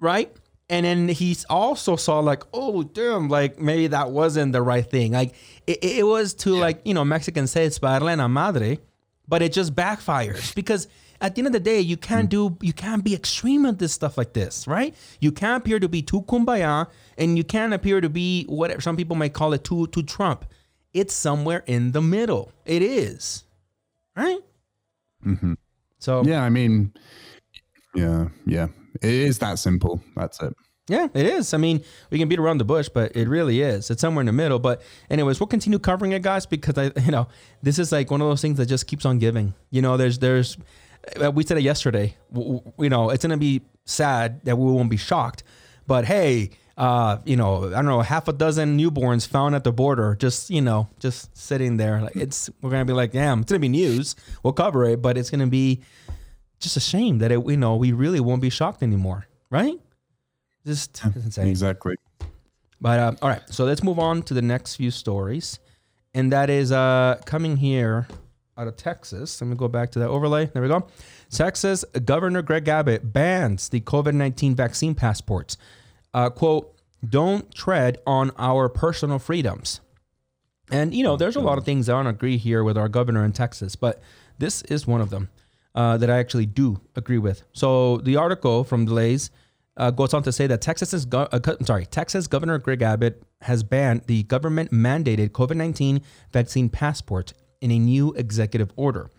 right? 0.00 0.32
And 0.68 0.84
then 0.84 1.08
he 1.08 1.36
also 1.48 1.94
saw 1.94 2.18
like, 2.20 2.42
oh 2.52 2.82
damn, 2.82 3.28
like 3.28 3.60
maybe 3.60 3.86
that 3.88 4.10
wasn't 4.10 4.52
the 4.52 4.62
right 4.62 4.84
thing. 4.84 5.12
Like 5.12 5.34
it, 5.66 5.84
it 5.84 6.06
was 6.06 6.34
to 6.34 6.54
yeah. 6.54 6.60
like 6.60 6.80
you 6.84 6.94
know 6.94 7.04
Mexicans 7.04 7.50
say 7.50 7.66
it's 7.66 7.78
para 7.78 8.16
la 8.16 8.28
madre, 8.28 8.78
but 9.28 9.42
it 9.42 9.52
just 9.52 9.74
backfires 9.74 10.54
because 10.60 10.88
at 11.20 11.34
the 11.34 11.40
end 11.40 11.46
of 11.46 11.52
the 11.52 11.60
day, 11.60 11.80
you 11.80 11.96
can't 11.96 12.28
do 12.28 12.56
you 12.60 12.72
can't 12.72 13.02
be 13.02 13.14
extreme 13.14 13.64
at 13.66 13.78
this 13.78 13.92
stuff 13.92 14.18
like 14.18 14.34
this, 14.34 14.66
right? 14.66 14.94
You 15.20 15.32
can't 15.32 15.62
appear 15.62 15.80
to 15.80 15.88
be 15.88 16.02
too 16.02 16.22
kumbaya, 16.22 16.88
and 17.16 17.38
you 17.38 17.44
can't 17.44 17.72
appear 17.72 18.00
to 18.00 18.08
be 18.08 18.44
whatever 18.44 18.80
some 18.80 18.96
people 18.96 19.16
might 19.16 19.32
call 19.32 19.52
it 19.54 19.64
too 19.64 19.86
too 19.88 20.02
Trump. 20.02 20.44
It's 20.92 21.14
somewhere 21.14 21.62
in 21.66 21.92
the 21.92 22.02
middle. 22.02 22.52
It 22.64 22.82
is, 22.82 23.44
right? 24.16 24.38
hmm 25.22 25.54
So 25.98 26.22
Yeah, 26.24 26.42
I 26.42 26.50
mean, 26.50 26.92
yeah, 27.94 28.28
yeah, 28.46 28.68
it 29.02 29.12
is 29.12 29.38
that 29.38 29.58
simple. 29.58 30.02
That's 30.16 30.40
it. 30.42 30.54
Yeah, 30.88 31.08
it 31.14 31.26
is. 31.26 31.52
I 31.52 31.56
mean, 31.56 31.82
we 32.10 32.18
can 32.18 32.28
beat 32.28 32.38
around 32.38 32.58
the 32.58 32.64
bush, 32.64 32.88
but 32.88 33.16
it 33.16 33.28
really 33.28 33.60
is. 33.60 33.90
It's 33.90 34.00
somewhere 34.00 34.20
in 34.20 34.26
the 34.26 34.32
middle. 34.32 34.60
But 34.60 34.82
anyways, 35.10 35.40
we'll 35.40 35.48
continue 35.48 35.80
covering 35.80 36.12
it, 36.12 36.22
guys, 36.22 36.46
because 36.46 36.78
I, 36.78 36.92
you 37.04 37.10
know, 37.10 37.26
this 37.62 37.78
is 37.78 37.90
like 37.90 38.10
one 38.10 38.20
of 38.20 38.28
those 38.28 38.40
things 38.40 38.58
that 38.58 38.66
just 38.66 38.86
keeps 38.86 39.04
on 39.04 39.18
giving. 39.18 39.54
You 39.70 39.82
know, 39.82 39.96
there's, 39.96 40.20
there's, 40.20 40.56
uh, 41.20 41.32
we 41.32 41.44
said 41.44 41.58
it 41.58 41.62
yesterday. 41.62 42.14
You 42.34 42.88
know, 42.88 43.10
it's 43.10 43.24
gonna 43.24 43.36
be 43.36 43.62
sad 43.84 44.44
that 44.44 44.56
we 44.56 44.70
won't 44.70 44.90
be 44.90 44.96
shocked, 44.96 45.42
but 45.86 46.04
hey, 46.04 46.50
uh, 46.76 47.18
you 47.24 47.36
know, 47.36 47.66
I 47.68 47.76
don't 47.76 47.86
know, 47.86 48.00
half 48.02 48.28
a 48.28 48.32
dozen 48.32 48.78
newborns 48.78 49.26
found 49.26 49.54
at 49.54 49.64
the 49.64 49.72
border, 49.72 50.14
just 50.16 50.50
you 50.50 50.60
know, 50.60 50.88
just 50.98 51.36
sitting 51.36 51.76
there. 51.76 52.02
Like 52.02 52.16
it's, 52.16 52.50
we're 52.60 52.70
gonna 52.70 52.84
be 52.84 52.92
like, 52.92 53.12
damn, 53.12 53.40
it's 53.40 53.50
gonna 53.50 53.60
be 53.60 53.68
news. 53.68 54.16
We'll 54.42 54.52
cover 54.52 54.84
it, 54.84 55.00
but 55.00 55.16
it's 55.16 55.30
gonna 55.30 55.46
be 55.46 55.82
just 56.58 56.76
a 56.76 56.80
shame 56.80 57.18
that 57.18 57.30
it, 57.30 57.44
you 57.46 57.56
know, 57.56 57.76
we 57.76 57.92
really 57.92 58.20
won't 58.20 58.42
be 58.42 58.50
shocked 58.50 58.82
anymore, 58.82 59.26
right? 59.50 59.78
Just 60.66 61.00
insane. 61.14 61.48
Exactly. 61.48 61.96
But 62.80 62.98
um, 62.98 63.18
all 63.22 63.28
right, 63.28 63.42
so 63.48 63.64
let's 63.64 63.82
move 63.82 63.98
on 63.98 64.22
to 64.24 64.34
the 64.34 64.42
next 64.42 64.76
few 64.76 64.90
stories, 64.90 65.58
and 66.12 66.30
that 66.32 66.50
is 66.50 66.72
uh, 66.72 67.20
coming 67.24 67.56
here 67.56 68.06
out 68.58 68.68
of 68.68 68.76
Texas. 68.76 69.40
Let 69.40 69.48
me 69.48 69.56
go 69.56 69.68
back 69.68 69.92
to 69.92 69.98
that 70.00 70.08
overlay. 70.08 70.46
There 70.46 70.62
we 70.62 70.68
go. 70.68 70.86
Texas 71.30 71.84
Governor 72.04 72.42
Greg 72.42 72.68
Abbott 72.68 73.12
bans 73.12 73.68
the 73.68 73.80
COVID 73.80 74.14
nineteen 74.14 74.54
vaccine 74.54 74.94
passports. 74.94 75.56
Uh, 76.12 76.28
quote: 76.28 76.74
Don't 77.08 77.54
tread 77.54 77.98
on 78.06 78.30
our 78.38 78.68
personal 78.68 79.18
freedoms. 79.18 79.80
And 80.70 80.92
you 80.92 81.04
know, 81.04 81.16
there's 81.16 81.36
a 81.36 81.40
lot 81.40 81.58
of 81.58 81.64
things 81.64 81.88
I 81.88 81.92
don't 81.92 82.08
agree 82.08 82.36
here 82.36 82.64
with 82.64 82.76
our 82.76 82.88
governor 82.88 83.24
in 83.24 83.32
Texas, 83.32 83.76
but 83.76 84.02
this 84.38 84.62
is 84.62 84.86
one 84.86 85.00
of 85.00 85.10
them 85.10 85.30
uh, 85.74 85.96
that 85.98 86.10
I 86.10 86.18
actually 86.18 86.46
do 86.46 86.80
agree 86.96 87.18
with. 87.18 87.42
So 87.52 87.98
the 87.98 88.16
article 88.16 88.64
from 88.64 88.84
Delays 88.84 89.30
uh, 89.76 89.90
goes 89.90 90.14
on 90.14 90.22
to 90.22 90.32
say 90.32 90.46
that 90.46 90.60
Texas's 90.60 91.04
go- 91.04 91.28
uh, 91.32 91.40
sorry, 91.62 91.86
Texas 91.86 92.26
Governor 92.26 92.58
Greg 92.58 92.82
Abbott 92.82 93.22
has 93.42 93.62
banned 93.62 94.02
the 94.06 94.22
government 94.24 94.70
mandated 94.70 95.30
COVID 95.30 95.56
19 95.56 96.00
vaccine 96.32 96.68
passport 96.68 97.32
in 97.60 97.70
a 97.70 97.78
new 97.78 98.12
executive 98.14 98.72
order. 98.76 99.10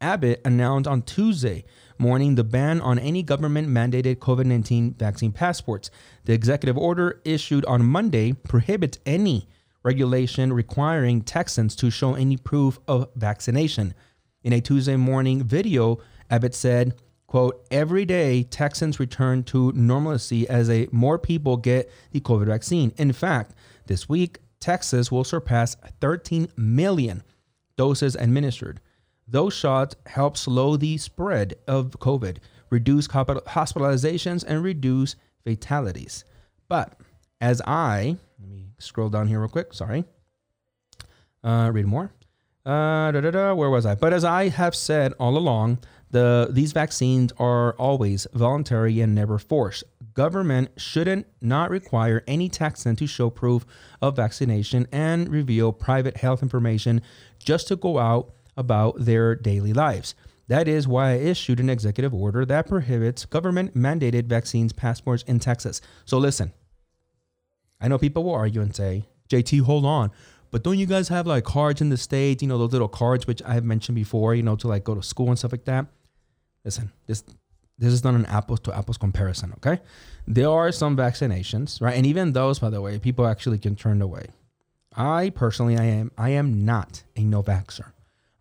Abbott 0.00 0.40
announced 0.44 0.88
on 0.88 1.02
Tuesday 1.02 1.64
morning 1.98 2.34
the 2.34 2.44
ban 2.44 2.80
on 2.80 2.98
any 2.98 3.22
government 3.22 3.68
mandated 3.68 4.16
COVID 4.16 4.46
19 4.46 4.94
vaccine 4.94 5.32
passports. 5.32 5.90
The 6.24 6.32
executive 6.32 6.78
order 6.78 7.20
issued 7.24 7.64
on 7.66 7.84
Monday 7.84 8.32
prohibits 8.32 8.98
any 9.04 9.48
regulation 9.82 10.52
requiring 10.52 11.22
Texans 11.22 11.76
to 11.76 11.90
show 11.90 12.14
any 12.14 12.36
proof 12.36 12.78
of 12.88 13.08
vaccination. 13.16 13.94
In 14.42 14.54
a 14.54 14.60
Tuesday 14.60 14.96
morning 14.96 15.42
video, 15.42 15.98
Abbott 16.30 16.54
said, 16.54 16.94
quote, 17.30 17.64
every 17.70 18.04
day 18.04 18.42
Texans 18.42 18.98
return 18.98 19.44
to 19.44 19.70
normalcy 19.70 20.48
as 20.48 20.68
a 20.68 20.88
more 20.90 21.16
people 21.16 21.56
get 21.56 21.88
the 22.10 22.20
COVID 22.20 22.46
vaccine. 22.46 22.92
In 22.96 23.12
fact, 23.12 23.54
this 23.86 24.08
week, 24.08 24.38
Texas 24.58 25.12
will 25.12 25.22
surpass 25.22 25.76
13 26.00 26.48
million 26.56 27.22
doses 27.76 28.16
administered. 28.16 28.80
Those 29.28 29.54
shots 29.54 29.94
help 30.06 30.36
slow 30.36 30.76
the 30.76 30.98
spread 30.98 31.54
of 31.68 31.92
COVID, 32.00 32.38
reduce 32.68 33.06
hospitalizations, 33.06 34.44
and 34.44 34.64
reduce 34.64 35.14
fatalities. 35.44 36.24
But 36.68 37.00
as 37.40 37.62
I, 37.64 38.16
let 38.40 38.48
me 38.48 38.70
scroll 38.80 39.08
down 39.08 39.28
here 39.28 39.38
real 39.38 39.48
quick, 39.48 39.72
sorry. 39.72 40.04
Uh, 41.44 41.70
read 41.72 41.86
more. 41.86 42.10
Uh, 42.66 43.12
da, 43.12 43.20
da, 43.20 43.30
da, 43.30 43.54
where 43.54 43.70
was 43.70 43.86
I? 43.86 43.94
But 43.94 44.12
as 44.12 44.24
I 44.24 44.48
have 44.48 44.74
said 44.74 45.12
all 45.20 45.38
along, 45.38 45.78
the 46.10 46.48
these 46.50 46.72
vaccines 46.72 47.32
are 47.38 47.74
always 47.74 48.26
voluntary 48.32 49.00
and 49.00 49.14
never 49.14 49.38
forced. 49.38 49.84
Government 50.14 50.70
shouldn't 50.76 51.26
not 51.40 51.70
require 51.70 52.24
any 52.26 52.48
Texan 52.48 52.96
to 52.96 53.06
show 53.06 53.30
proof 53.30 53.64
of 54.02 54.16
vaccination 54.16 54.86
and 54.90 55.28
reveal 55.28 55.72
private 55.72 56.16
health 56.16 56.42
information 56.42 57.00
just 57.38 57.68
to 57.68 57.76
go 57.76 57.98
out 57.98 58.32
about 58.56 58.96
their 58.98 59.34
daily 59.34 59.72
lives. 59.72 60.14
That 60.48 60.66
is 60.66 60.88
why 60.88 61.12
I 61.12 61.14
issued 61.14 61.60
an 61.60 61.70
executive 61.70 62.12
order 62.12 62.44
that 62.44 62.66
prohibits 62.66 63.24
government 63.24 63.76
mandated 63.76 64.26
vaccines 64.26 64.72
passports 64.72 65.22
in 65.28 65.38
Texas. 65.38 65.80
So 66.04 66.18
listen, 66.18 66.52
I 67.80 67.86
know 67.86 67.98
people 67.98 68.24
will 68.24 68.34
argue 68.34 68.60
and 68.60 68.74
say, 68.74 69.04
JT, 69.28 69.60
hold 69.60 69.84
on. 69.84 70.10
But 70.50 70.64
don't 70.64 70.76
you 70.76 70.86
guys 70.86 71.08
have 71.08 71.26
like 71.28 71.44
cards 71.44 71.80
in 71.80 71.90
the 71.90 71.96
States, 71.96 72.42
you 72.42 72.48
know, 72.48 72.58
those 72.58 72.72
little 72.72 72.88
cards 72.88 73.28
which 73.28 73.40
I 73.44 73.54
have 73.54 73.64
mentioned 73.64 73.94
before, 73.94 74.34
you 74.34 74.42
know, 74.42 74.56
to 74.56 74.66
like 74.66 74.82
go 74.82 74.96
to 74.96 75.02
school 75.04 75.28
and 75.28 75.38
stuff 75.38 75.52
like 75.52 75.66
that? 75.66 75.86
Listen, 76.64 76.92
this 77.06 77.24
this 77.78 77.92
is 77.92 78.04
not 78.04 78.14
an 78.14 78.26
apples 78.26 78.60
to 78.60 78.76
apples 78.76 78.98
comparison, 78.98 79.54
okay? 79.56 79.80
There 80.26 80.50
are 80.50 80.70
some 80.70 80.96
vaccinations, 80.96 81.80
right? 81.80 81.96
And 81.96 82.04
even 82.04 82.32
those, 82.32 82.58
by 82.58 82.68
the 82.68 82.82
way, 82.82 82.98
people 82.98 83.26
actually 83.26 83.58
can 83.58 83.74
turn 83.74 84.02
away. 84.02 84.26
I 84.94 85.30
personally 85.30 85.78
I 85.78 85.84
am 85.84 86.10
I 86.18 86.30
am 86.30 86.64
not 86.64 87.04
a 87.16 87.24
no 87.24 87.42
vaxxer. 87.42 87.92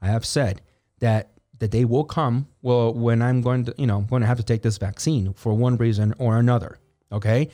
I 0.02 0.08
have 0.08 0.26
said 0.26 0.62
that 1.00 1.32
the 1.60 1.68
day 1.68 1.86
will 1.86 2.04
come 2.04 2.48
well 2.62 2.94
when 2.94 3.22
I'm 3.22 3.42
going 3.42 3.66
to, 3.66 3.76
you 3.78 3.86
know, 3.86 3.98
I'm 3.98 4.06
going 4.06 4.22
to 4.22 4.28
have 4.28 4.38
to 4.38 4.44
take 4.44 4.62
this 4.62 4.78
vaccine 4.78 5.34
for 5.34 5.54
one 5.54 5.78
reason 5.78 6.14
or 6.18 6.38
another. 6.38 6.80
Okay. 7.12 7.50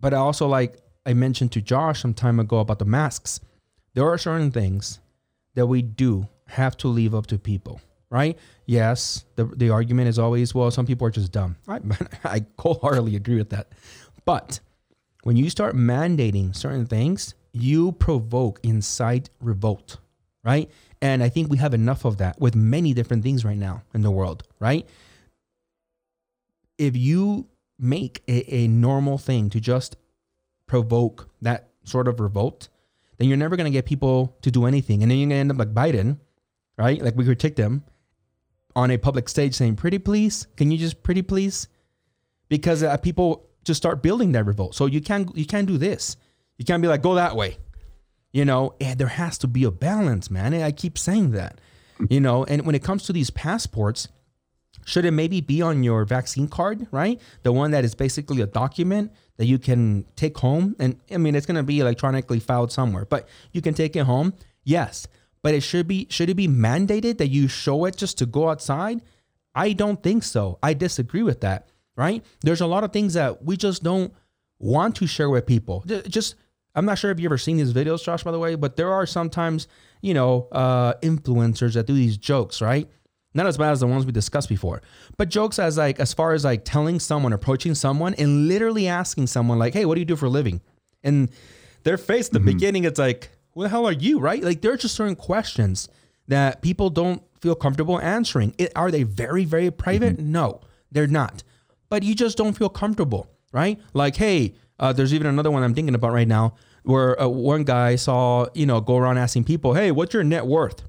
But 0.00 0.14
I 0.14 0.18
also 0.18 0.48
like 0.48 0.78
I 1.06 1.14
mentioned 1.14 1.52
to 1.52 1.60
Josh 1.60 2.00
some 2.00 2.14
time 2.14 2.40
ago 2.40 2.58
about 2.58 2.78
the 2.78 2.84
masks. 2.84 3.40
There 3.94 4.08
are 4.08 4.18
certain 4.18 4.50
things 4.50 5.00
that 5.54 5.66
we 5.66 5.82
do 5.82 6.28
have 6.48 6.76
to 6.78 6.88
leave 6.88 7.14
up 7.14 7.26
to 7.28 7.38
people, 7.38 7.80
right? 8.12 8.38
Yes, 8.66 9.24
the 9.36 9.46
the 9.46 9.70
argument 9.70 10.08
is 10.08 10.18
always, 10.18 10.54
well, 10.54 10.70
some 10.70 10.86
people 10.86 11.06
are 11.06 11.10
just 11.10 11.32
dumb. 11.32 11.56
I 11.66 11.80
I 12.24 12.44
wholeheartedly 12.58 13.16
agree 13.16 13.36
with 13.36 13.50
that. 13.50 13.72
But 14.24 14.60
when 15.24 15.36
you 15.36 15.50
start 15.50 15.74
mandating 15.74 16.54
certain 16.54 16.86
things, 16.86 17.34
you 17.52 17.92
provoke 17.92 18.60
incite 18.62 19.30
revolt, 19.40 19.98
right? 20.44 20.70
And 21.00 21.22
I 21.22 21.28
think 21.30 21.50
we 21.50 21.56
have 21.58 21.74
enough 21.74 22.04
of 22.04 22.18
that 22.18 22.38
with 22.38 22.54
many 22.54 22.92
different 22.92 23.22
things 23.24 23.44
right 23.44 23.56
now 23.56 23.82
in 23.94 24.02
the 24.02 24.10
world, 24.10 24.44
right? 24.60 24.86
If 26.78 26.96
you 26.96 27.48
make 27.78 28.22
a, 28.28 28.54
a 28.54 28.68
normal 28.68 29.18
thing 29.18 29.50
to 29.50 29.60
just 29.60 29.96
provoke 30.66 31.28
that 31.40 31.70
sort 31.84 32.08
of 32.08 32.20
revolt, 32.20 32.68
then 33.18 33.28
you're 33.28 33.36
never 33.36 33.56
going 33.56 33.64
to 33.64 33.76
get 33.76 33.86
people 33.86 34.36
to 34.42 34.50
do 34.50 34.66
anything. 34.66 35.02
And 35.02 35.10
then 35.10 35.18
you're 35.18 35.28
going 35.28 35.36
to 35.36 35.40
end 35.40 35.50
up 35.50 35.58
like 35.58 35.74
Biden, 35.74 36.18
right? 36.76 37.00
Like 37.02 37.16
we 37.16 37.24
critique 37.24 37.56
them 37.56 37.84
on 38.74 38.90
a 38.90 38.98
public 38.98 39.28
stage 39.28 39.54
saying, 39.54 39.76
pretty 39.76 39.98
please, 39.98 40.46
can 40.56 40.70
you 40.70 40.78
just 40.78 41.02
pretty 41.02 41.22
please? 41.22 41.68
Because 42.48 42.82
uh, 42.82 42.96
people 42.96 43.48
just 43.64 43.78
start 43.78 44.02
building 44.02 44.32
that 44.32 44.44
revolt. 44.44 44.74
So 44.74 44.86
you 44.86 45.00
can't, 45.00 45.34
you 45.36 45.46
can't 45.46 45.66
do 45.66 45.78
this. 45.78 46.16
You 46.58 46.64
can't 46.64 46.82
be 46.82 46.88
like, 46.88 47.02
go 47.02 47.14
that 47.14 47.36
way. 47.36 47.58
You 48.32 48.44
know, 48.44 48.74
and 48.80 48.98
there 48.98 49.08
has 49.08 49.36
to 49.38 49.46
be 49.46 49.64
a 49.64 49.70
balance, 49.70 50.30
man. 50.30 50.54
And 50.54 50.64
I 50.64 50.72
keep 50.72 50.96
saying 50.96 51.32
that, 51.32 51.60
you 52.08 52.20
know, 52.20 52.44
and 52.44 52.64
when 52.64 52.74
it 52.74 52.82
comes 52.82 53.02
to 53.04 53.12
these 53.12 53.30
passports, 53.30 54.08
should 54.86 55.04
it 55.04 55.10
maybe 55.12 55.40
be 55.40 55.62
on 55.62 55.82
your 55.82 56.04
vaccine 56.04 56.48
card, 56.48 56.86
right? 56.90 57.20
The 57.42 57.52
one 57.52 57.70
that 57.72 57.84
is 57.84 57.94
basically 57.94 58.40
a 58.40 58.46
document 58.46 59.12
that 59.36 59.46
you 59.46 59.58
can 59.58 60.06
take 60.16 60.38
home. 60.38 60.74
And 60.78 60.98
I 61.10 61.18
mean, 61.18 61.34
it's 61.34 61.46
going 61.46 61.56
to 61.56 61.62
be 61.62 61.80
electronically 61.80 62.40
filed 62.40 62.72
somewhere, 62.72 63.04
but 63.04 63.28
you 63.52 63.60
can 63.60 63.74
take 63.74 63.96
it 63.96 64.04
home. 64.04 64.34
Yes. 64.64 65.06
But 65.42 65.54
it 65.54 65.62
should 65.62 65.88
be, 65.88 66.06
should 66.08 66.30
it 66.30 66.34
be 66.34 66.48
mandated 66.48 67.18
that 67.18 67.28
you 67.28 67.48
show 67.48 67.84
it 67.84 67.96
just 67.96 68.18
to 68.18 68.26
go 68.26 68.48
outside? 68.48 69.02
I 69.54 69.72
don't 69.72 70.02
think 70.02 70.22
so. 70.22 70.58
I 70.62 70.74
disagree 70.74 71.22
with 71.22 71.40
that, 71.40 71.68
right? 71.96 72.24
There's 72.40 72.60
a 72.60 72.66
lot 72.66 72.84
of 72.84 72.92
things 72.92 73.14
that 73.14 73.44
we 73.44 73.56
just 73.56 73.82
don't 73.82 74.12
want 74.58 74.96
to 74.96 75.06
share 75.06 75.28
with 75.28 75.46
people. 75.46 75.84
Just, 76.08 76.36
I'm 76.74 76.84
not 76.86 76.98
sure 76.98 77.10
if 77.10 77.18
you've 77.18 77.28
ever 77.28 77.38
seen 77.38 77.56
these 77.56 77.72
videos, 77.72 78.04
Josh, 78.04 78.22
by 78.22 78.30
the 78.30 78.38
way, 78.38 78.54
but 78.54 78.76
there 78.76 78.92
are 78.92 79.04
sometimes, 79.04 79.66
you 80.00 80.14
know, 80.14 80.48
uh, 80.52 80.94
influencers 81.02 81.74
that 81.74 81.86
do 81.86 81.94
these 81.94 82.16
jokes, 82.16 82.62
right? 82.62 82.88
Not 83.34 83.46
as 83.46 83.56
bad 83.56 83.72
as 83.72 83.80
the 83.80 83.86
ones 83.86 84.06
we 84.06 84.12
discussed 84.12 84.48
before, 84.48 84.82
but 85.16 85.28
jokes 85.28 85.58
as 85.58 85.76
like, 85.78 85.98
as 85.98 86.12
far 86.14 86.32
as 86.32 86.44
like 86.44 86.64
telling 86.64 87.00
someone, 87.00 87.32
approaching 87.32 87.74
someone 87.74 88.14
and 88.14 88.46
literally 88.46 88.88
asking 88.88 89.26
someone 89.26 89.58
like, 89.58 89.72
Hey, 89.72 89.86
what 89.86 89.94
do 89.94 90.00
you 90.00 90.04
do 90.04 90.16
for 90.16 90.26
a 90.26 90.30
living? 90.30 90.60
And 91.02 91.30
their 91.82 91.96
face 91.96 92.28
the 92.28 92.40
beginning, 92.40 92.84
it's 92.84 92.98
like, 92.98 93.30
who 93.54 93.62
the 93.62 93.68
hell 93.68 93.86
are 93.86 93.92
you? 93.92 94.18
Right? 94.18 94.42
Like 94.42 94.60
there 94.60 94.72
are 94.72 94.76
just 94.76 94.94
certain 94.94 95.16
questions 95.16 95.88
that 96.28 96.62
people 96.62 96.90
don't 96.90 97.22
feel 97.40 97.54
comfortable 97.54 98.00
answering. 98.00 98.54
It, 98.58 98.72
are 98.76 98.90
they 98.90 99.02
very, 99.02 99.44
very 99.44 99.70
private? 99.70 100.18
No, 100.18 100.60
they're 100.90 101.06
not. 101.06 101.42
But 101.88 102.02
you 102.02 102.14
just 102.14 102.38
don't 102.38 102.56
feel 102.56 102.68
comfortable, 102.68 103.30
right? 103.52 103.78
Like, 103.92 104.16
hey, 104.16 104.54
uh, 104.78 104.92
there's 104.92 105.12
even 105.12 105.26
another 105.26 105.50
one 105.50 105.62
I'm 105.62 105.74
thinking 105.74 105.94
about 105.94 106.12
right 106.12 106.28
now 106.28 106.54
where 106.84 107.20
uh, 107.20 107.28
one 107.28 107.64
guy 107.64 107.96
saw, 107.96 108.46
you 108.54 108.66
know, 108.66 108.80
go 108.80 108.96
around 108.96 109.18
asking 109.18 109.44
people, 109.44 109.74
hey, 109.74 109.90
what's 109.90 110.14
your 110.14 110.24
net 110.24 110.46
worth? 110.46 110.82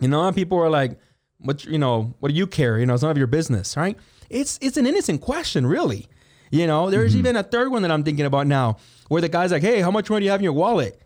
You 0.00 0.08
know, 0.08 0.30
people 0.32 0.58
are 0.58 0.70
like, 0.70 0.98
"What 1.38 1.64
you 1.64 1.78
know? 1.78 2.14
What 2.20 2.28
do 2.30 2.34
you 2.34 2.46
care? 2.46 2.78
You 2.78 2.86
know, 2.86 2.94
it's 2.94 3.02
none 3.02 3.10
of 3.10 3.18
your 3.18 3.26
business, 3.26 3.76
right?" 3.76 3.96
It's 4.30 4.58
it's 4.62 4.76
an 4.76 4.86
innocent 4.86 5.20
question, 5.20 5.66
really. 5.66 6.06
You 6.50 6.66
know, 6.66 6.90
there's 6.90 7.12
mm-hmm. 7.12 7.20
even 7.20 7.36
a 7.36 7.42
third 7.42 7.70
one 7.70 7.82
that 7.82 7.90
I'm 7.90 8.04
thinking 8.04 8.24
about 8.24 8.46
now, 8.46 8.76
where 9.08 9.20
the 9.20 9.28
guy's 9.28 9.52
like, 9.52 9.62
"Hey, 9.62 9.80
how 9.80 9.90
much 9.90 10.08
money 10.08 10.20
do 10.20 10.24
you 10.26 10.30
have 10.30 10.40
in 10.40 10.44
your 10.44 10.52
wallet?" 10.52 11.00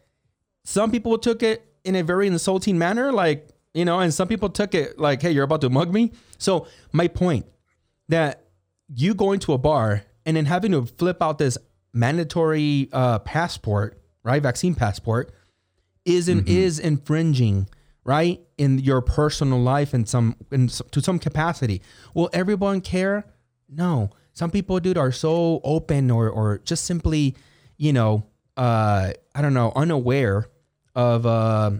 Some 0.64 0.90
people 0.90 1.18
took 1.18 1.42
it 1.42 1.66
in 1.84 1.96
a 1.96 2.02
very 2.02 2.26
insulting 2.26 2.78
manner, 2.78 3.12
like 3.12 3.48
you 3.74 3.84
know, 3.84 4.00
and 4.00 4.12
some 4.12 4.28
people 4.28 4.48
took 4.50 4.74
it 4.74 4.98
like, 4.98 5.22
"Hey, 5.22 5.32
you're 5.32 5.44
about 5.44 5.62
to 5.62 5.70
mug 5.70 5.92
me." 5.92 6.12
So 6.38 6.66
my 6.92 7.08
point 7.08 7.46
that 8.08 8.44
you 8.94 9.14
going 9.14 9.40
to 9.40 9.52
a 9.54 9.58
bar 9.58 10.04
and 10.26 10.36
then 10.36 10.44
having 10.44 10.72
to 10.72 10.84
flip 10.84 11.22
out 11.22 11.38
this 11.38 11.56
mandatory 11.92 12.88
uh, 12.92 13.18
passport, 13.20 14.00
right, 14.22 14.42
vaccine 14.42 14.74
passport, 14.74 15.32
is 16.04 16.28
mm-hmm. 16.28 16.46
is 16.46 16.78
infringing 16.78 17.68
right 18.04 18.40
in 18.58 18.78
your 18.78 19.00
personal 19.00 19.60
life 19.60 19.94
in 19.94 20.04
some 20.06 20.36
in 20.50 20.68
to 20.68 21.00
some 21.00 21.18
capacity 21.18 21.80
will 22.14 22.28
everyone 22.32 22.80
care 22.80 23.24
no 23.68 24.10
some 24.32 24.50
people 24.50 24.80
dude 24.80 24.98
are 24.98 25.12
so 25.12 25.60
open 25.62 26.10
or 26.10 26.28
or 26.28 26.58
just 26.64 26.84
simply 26.84 27.36
you 27.76 27.92
know 27.92 28.24
uh 28.56 29.12
i 29.34 29.42
don't 29.42 29.54
know 29.54 29.72
unaware 29.76 30.48
of 30.94 31.26
uh 31.26 31.70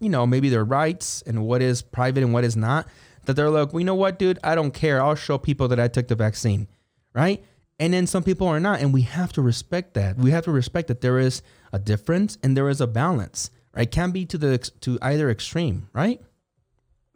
you 0.00 0.08
know 0.08 0.26
maybe 0.26 0.48
their 0.48 0.64
rights 0.64 1.22
and 1.26 1.44
what 1.44 1.62
is 1.62 1.82
private 1.82 2.22
and 2.22 2.32
what 2.32 2.44
is 2.44 2.56
not 2.56 2.86
that 3.26 3.34
they're 3.34 3.50
like 3.50 3.72
well, 3.72 3.80
you 3.80 3.86
know 3.86 3.94
what 3.94 4.18
dude 4.18 4.38
i 4.42 4.54
don't 4.54 4.72
care 4.72 5.02
i'll 5.02 5.14
show 5.14 5.38
people 5.38 5.68
that 5.68 5.80
i 5.80 5.88
took 5.88 6.08
the 6.08 6.14
vaccine 6.14 6.66
right 7.14 7.44
and 7.78 7.92
then 7.92 8.06
some 8.06 8.22
people 8.22 8.46
are 8.46 8.60
not 8.60 8.80
and 8.80 8.92
we 8.92 9.02
have 9.02 9.32
to 9.32 9.42
respect 9.42 9.94
that 9.94 10.16
we 10.16 10.30
have 10.30 10.44
to 10.44 10.52
respect 10.52 10.88
that 10.88 11.00
there 11.00 11.18
is 11.18 11.42
a 11.72 11.78
difference 11.78 12.38
and 12.42 12.56
there 12.56 12.68
is 12.68 12.80
a 12.80 12.86
balance 12.86 13.50
right? 13.74 13.90
Can 13.90 14.10
be 14.10 14.24
to 14.26 14.38
the 14.38 14.58
to 14.80 14.98
either 15.02 15.30
extreme, 15.30 15.88
right? 15.92 16.20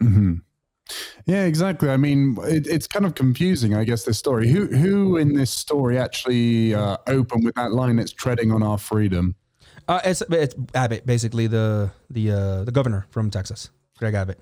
Mm-hmm. 0.03 0.35
Yeah, 1.27 1.45
exactly. 1.45 1.91
I 1.91 1.97
mean, 1.97 2.39
it, 2.43 2.67
it's 2.67 2.87
kind 2.87 3.05
of 3.05 3.15
confusing, 3.15 3.75
I 3.75 3.85
guess. 3.85 4.05
This 4.05 4.19
story. 4.19 4.49
Who 4.49 4.67
who 4.67 5.17
in 5.17 5.35
this 5.35 5.51
story 5.51 5.99
actually 5.99 6.75
uh, 6.75 6.97
opened 7.07 7.45
with 7.45 7.55
that 7.57 7.73
line? 7.73 7.99
It's 7.99 8.13
treading 8.13 8.53
on 8.53 8.63
our 8.63 8.79
freedom. 8.79 9.35
Uh, 9.89 10.01
it's 10.05 10.23
it's 10.31 10.55
Abbott, 10.75 11.07
basically 11.07 11.47
the 11.47 11.91
the 12.11 12.31
uh, 12.31 12.65
the 12.65 12.73
governor 12.73 13.07
from 13.11 13.31
Texas, 13.31 13.71
Greg 13.99 14.15
Abbott. 14.15 14.39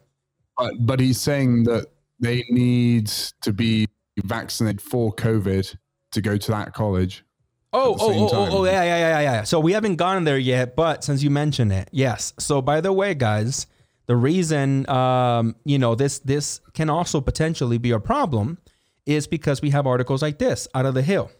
But 0.59 0.75
but 0.81 1.01
he's 1.01 1.21
saying 1.21 1.65
that 1.65 1.87
they 2.19 2.45
need 2.51 3.07
to 3.43 3.53
be 3.53 3.87
vaccinated 4.25 4.81
for 4.81 5.15
COVID 5.15 5.77
to 6.13 6.21
go 6.21 6.37
to 6.37 6.51
that 6.51 6.75
college. 6.75 7.25
Oh, 7.73 7.95
oh, 8.01 8.13
oh, 8.13 8.29
oh, 8.33 8.49
oh, 8.51 8.65
yeah, 8.65 8.83
yeah, 8.85 8.99
yeah, 8.99 9.21
yeah. 9.21 9.43
So 9.43 9.61
we 9.61 9.73
haven't 9.73 9.97
gone 9.97 10.25
there 10.25 10.39
yet, 10.39 10.77
but 10.77 11.05
since 11.05 11.23
you 11.23 11.31
mentioned 11.31 11.73
it, 11.73 11.91
yes. 11.93 12.33
So 12.39 12.63
by 12.63 12.81
the 12.81 12.93
way, 12.93 13.15
guys, 13.15 13.67
the 14.07 14.17
reason 14.17 14.89
um, 14.89 15.57
you 15.65 15.79
know 15.79 15.95
this 15.95 16.19
this 16.21 16.61
can 16.73 16.91
also 16.91 17.21
potentially 17.21 17.79
be 17.79 17.93
a 17.93 18.01
problem 18.01 18.59
is 19.05 19.27
because 19.29 19.63
we 19.63 19.71
have 19.71 19.87
articles 19.87 20.23
like 20.23 20.39
this 20.39 20.67
out 20.75 20.87
of 20.87 20.95
the 20.95 21.03
Hill, 21.03 21.31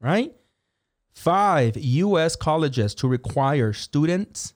right? 0.00 0.34
Five 1.14 1.76
U.S. 1.76 2.36
colleges 2.36 2.94
to 2.96 3.08
require 3.08 3.72
students 3.72 4.54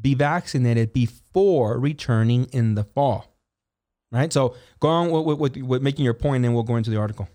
be 0.00 0.14
vaccinated 0.14 0.92
before 0.92 1.78
returning 1.78 2.44
in 2.52 2.74
the 2.74 2.84
fall, 2.84 3.36
right? 4.10 4.32
So 4.32 4.54
go 4.80 4.88
on 4.88 5.10
with, 5.10 5.38
with, 5.38 5.56
with 5.56 5.82
making 5.82 6.04
your 6.04 6.14
point, 6.14 6.36
and 6.36 6.44
then 6.46 6.54
we'll 6.54 6.62
go 6.62 6.76
into 6.76 6.90
the 6.90 6.96
article. 6.96 7.28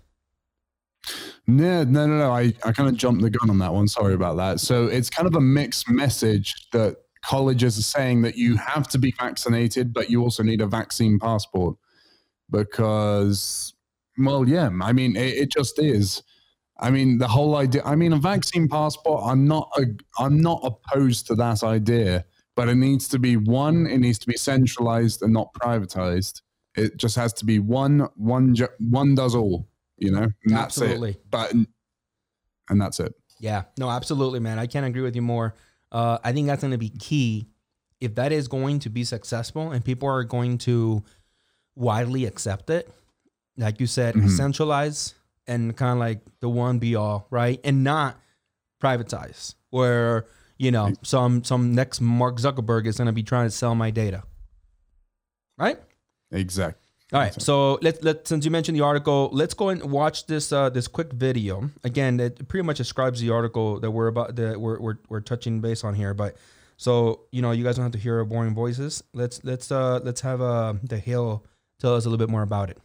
No, 1.45 1.83
no, 1.83 2.07
no, 2.07 2.17
no. 2.17 2.31
I, 2.31 2.53
I 2.63 2.71
kind 2.71 2.87
of 2.87 2.95
jumped 2.95 3.21
the 3.21 3.29
gun 3.29 3.49
on 3.49 3.59
that 3.59 3.73
one. 3.73 3.87
Sorry 3.87 4.13
about 4.13 4.37
that. 4.37 4.59
So 4.61 4.87
it's 4.87 5.09
kind 5.09 5.27
of 5.27 5.35
a 5.35 5.41
mixed 5.41 5.89
message 5.89 6.69
that 6.71 6.97
colleges 7.23 7.77
are 7.77 7.83
saying 7.83 8.21
that 8.21 8.37
you 8.37 8.55
have 8.57 8.87
to 8.89 8.97
be 8.97 9.11
vaccinated, 9.11 9.93
but 9.93 10.09
you 10.09 10.21
also 10.21 10.43
need 10.43 10.61
a 10.61 10.67
vaccine 10.67 11.19
passport 11.19 11.75
because, 12.49 13.73
well, 14.17 14.47
yeah, 14.47 14.69
I 14.81 14.93
mean, 14.93 15.17
it, 15.17 15.33
it 15.33 15.51
just 15.51 15.79
is. 15.79 16.23
I 16.79 16.89
mean, 16.89 17.17
the 17.17 17.27
whole 17.27 17.55
idea. 17.55 17.83
I 17.85 17.95
mean, 17.95 18.13
a 18.13 18.17
vaccine 18.17 18.67
passport. 18.67 19.23
I'm 19.25 19.47
not. 19.47 19.71
A, 19.77 19.85
I'm 20.19 20.39
not 20.39 20.61
opposed 20.63 21.27
to 21.27 21.35
that 21.35 21.63
idea, 21.63 22.25
but 22.55 22.67
it 22.69 22.75
needs 22.75 23.07
to 23.09 23.19
be 23.19 23.37
one. 23.37 23.87
It 23.87 23.99
needs 23.99 24.19
to 24.19 24.27
be 24.27 24.37
centralized 24.37 25.21
and 25.21 25.31
not 25.33 25.53
privatized. 25.53 26.41
It 26.75 26.97
just 26.97 27.15
has 27.15 27.33
to 27.33 27.45
be 27.45 27.59
one. 27.59 28.07
One. 28.15 28.55
One 28.79 29.15
does 29.15 29.35
all 29.35 29.67
you 30.03 30.11
know, 30.11 30.27
and 30.43 30.53
absolutely. 30.53 31.17
But 31.29 31.53
and 32.69 32.81
that's 32.81 32.99
it. 32.99 33.13
Yeah, 33.39 33.63
no, 33.77 33.89
absolutely, 33.89 34.39
man. 34.39 34.59
I 34.59 34.67
can't 34.67 34.85
agree 34.85 35.01
with 35.01 35.15
you 35.15 35.21
more. 35.21 35.55
Uh, 35.91 36.17
I 36.23 36.31
think 36.31 36.47
that's 36.47 36.61
going 36.61 36.71
to 36.71 36.77
be 36.77 36.89
key 36.89 37.47
if 37.99 38.15
that 38.15 38.31
is 38.31 38.47
going 38.47 38.79
to 38.79 38.89
be 38.89 39.03
successful 39.03 39.71
and 39.71 39.83
people 39.83 40.09
are 40.09 40.23
going 40.23 40.57
to 40.59 41.03
widely 41.75 42.25
accept 42.25 42.69
it. 42.69 42.89
Like 43.57 43.79
you 43.79 43.87
said, 43.87 44.15
mm-hmm. 44.15 44.27
centralize 44.29 45.13
and 45.47 45.75
kind 45.75 45.93
of 45.93 45.99
like 45.99 46.21
the 46.39 46.49
one 46.49 46.79
be 46.79 46.95
all, 46.95 47.27
right? 47.29 47.59
And 47.63 47.83
not 47.83 48.19
privatize 48.81 49.55
where, 49.69 50.25
you 50.57 50.71
know, 50.71 50.93
some 51.01 51.43
some 51.43 51.73
next 51.73 52.01
Mark 52.01 52.37
Zuckerberg 52.37 52.85
is 52.85 52.97
going 52.97 53.07
to 53.07 53.13
be 53.13 53.23
trying 53.23 53.47
to 53.47 53.51
sell 53.51 53.75
my 53.75 53.91
data. 53.91 54.23
Right? 55.57 55.79
Exactly. 56.31 56.79
All 57.13 57.19
right, 57.19 57.39
so 57.39 57.77
let 57.83 58.03
let 58.03 58.27
since 58.27 58.43
you 58.43 58.49
mentioned 58.49 58.75
the 58.75 58.81
article, 58.81 59.29
let's 59.31 59.53
go 59.53 59.69
and 59.69 59.91
watch 59.91 60.25
this 60.25 60.51
uh, 60.51 60.71
this 60.71 60.87
quick 60.87 61.13
video. 61.13 61.69
Again, 61.83 62.19
it 62.19 62.47
pretty 62.47 62.65
much 62.65 62.77
describes 62.77 63.21
the 63.21 63.29
article 63.29 63.79
that 63.81 63.91
we're 63.91 64.07
about 64.07 64.35
that 64.37 64.59
we're, 64.59 64.79
we're 64.79 64.97
we're 65.09 65.21
touching 65.21 65.61
base 65.61 65.83
on 65.83 65.93
here. 65.93 66.15
But 66.15 66.37
so 66.75 67.21
you 67.31 67.43
know, 67.43 67.51
you 67.51 67.63
guys 67.63 67.75
don't 67.75 67.83
have 67.83 67.91
to 67.91 67.99
hear 67.99 68.17
our 68.17 68.25
boring 68.25 68.55
voices. 68.55 69.03
Let's 69.13 69.43
let's 69.43 69.71
uh 69.71 69.99
let's 70.03 70.21
have 70.21 70.41
uh 70.41 70.73
the 70.81 70.97
Hill 70.97 71.45
tell 71.79 71.93
us 71.93 72.05
a 72.05 72.09
little 72.09 72.25
bit 72.25 72.31
more 72.31 72.41
about 72.41 72.71
it. 72.71 72.79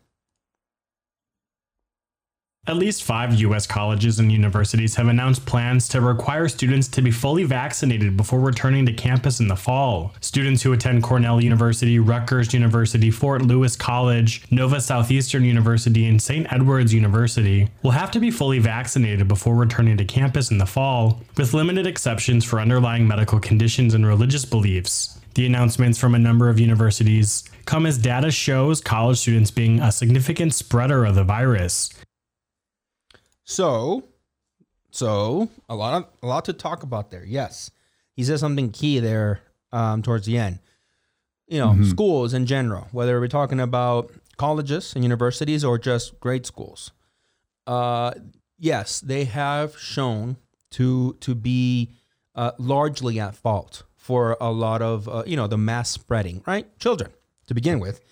At 2.68 2.76
least 2.76 3.04
five 3.04 3.32
U.S. 3.40 3.66
colleges 3.66 4.18
and 4.18 4.30
universities 4.30 4.94
have 4.96 5.08
announced 5.08 5.46
plans 5.46 5.88
to 5.88 6.02
require 6.02 6.48
students 6.48 6.86
to 6.88 7.00
be 7.00 7.10
fully 7.10 7.44
vaccinated 7.44 8.14
before 8.14 8.40
returning 8.40 8.84
to 8.84 8.92
campus 8.92 9.40
in 9.40 9.48
the 9.48 9.56
fall. 9.56 10.14
Students 10.20 10.62
who 10.62 10.74
attend 10.74 11.02
Cornell 11.02 11.42
University, 11.42 11.98
Rutgers 11.98 12.52
University, 12.52 13.10
Fort 13.10 13.40
Lewis 13.40 13.74
College, 13.74 14.44
Nova 14.50 14.82
Southeastern 14.82 15.44
University, 15.44 16.04
and 16.04 16.20
St. 16.20 16.46
Edward's 16.52 16.92
University 16.92 17.70
will 17.82 17.92
have 17.92 18.10
to 18.10 18.20
be 18.20 18.30
fully 18.30 18.58
vaccinated 18.58 19.28
before 19.28 19.56
returning 19.56 19.96
to 19.96 20.04
campus 20.04 20.50
in 20.50 20.58
the 20.58 20.66
fall, 20.66 21.22
with 21.38 21.54
limited 21.54 21.86
exceptions 21.86 22.44
for 22.44 22.60
underlying 22.60 23.08
medical 23.08 23.40
conditions 23.40 23.94
and 23.94 24.06
religious 24.06 24.44
beliefs. 24.44 25.18
The 25.36 25.46
announcements 25.46 25.98
from 25.98 26.14
a 26.14 26.18
number 26.18 26.50
of 26.50 26.60
universities 26.60 27.44
come 27.64 27.86
as 27.86 27.96
data 27.96 28.30
shows 28.30 28.82
college 28.82 29.16
students 29.16 29.50
being 29.50 29.80
a 29.80 29.90
significant 29.90 30.52
spreader 30.52 31.06
of 31.06 31.14
the 31.14 31.24
virus. 31.24 31.94
So, 33.48 34.04
so 34.90 35.48
a 35.70 35.74
lot 35.74 35.94
of 35.94 36.08
a 36.22 36.26
lot 36.26 36.44
to 36.44 36.52
talk 36.52 36.82
about 36.82 37.10
there. 37.10 37.24
Yes, 37.24 37.70
he 38.14 38.22
says 38.22 38.40
something 38.40 38.70
key 38.70 38.98
there 38.98 39.40
um, 39.72 40.02
towards 40.02 40.26
the 40.26 40.36
end. 40.36 40.58
You 41.46 41.58
know, 41.58 41.68
mm-hmm. 41.68 41.84
schools 41.84 42.34
in 42.34 42.44
general, 42.44 42.88
whether 42.92 43.18
we're 43.18 43.26
talking 43.26 43.58
about 43.58 44.12
colleges 44.36 44.92
and 44.94 45.02
universities 45.02 45.64
or 45.64 45.78
just 45.78 46.20
grade 46.20 46.44
schools. 46.44 46.92
Uh, 47.66 48.12
yes, 48.58 49.00
they 49.00 49.24
have 49.24 49.78
shown 49.78 50.36
to 50.72 51.16
to 51.20 51.34
be 51.34 51.88
uh, 52.34 52.50
largely 52.58 53.18
at 53.18 53.34
fault 53.34 53.84
for 53.96 54.36
a 54.42 54.52
lot 54.52 54.82
of 54.82 55.08
uh, 55.08 55.22
you 55.26 55.38
know 55.38 55.46
the 55.46 55.56
mass 55.56 55.90
spreading. 55.90 56.42
Right, 56.46 56.66
children 56.78 57.12
to 57.46 57.54
begin 57.54 57.80
with. 57.80 58.02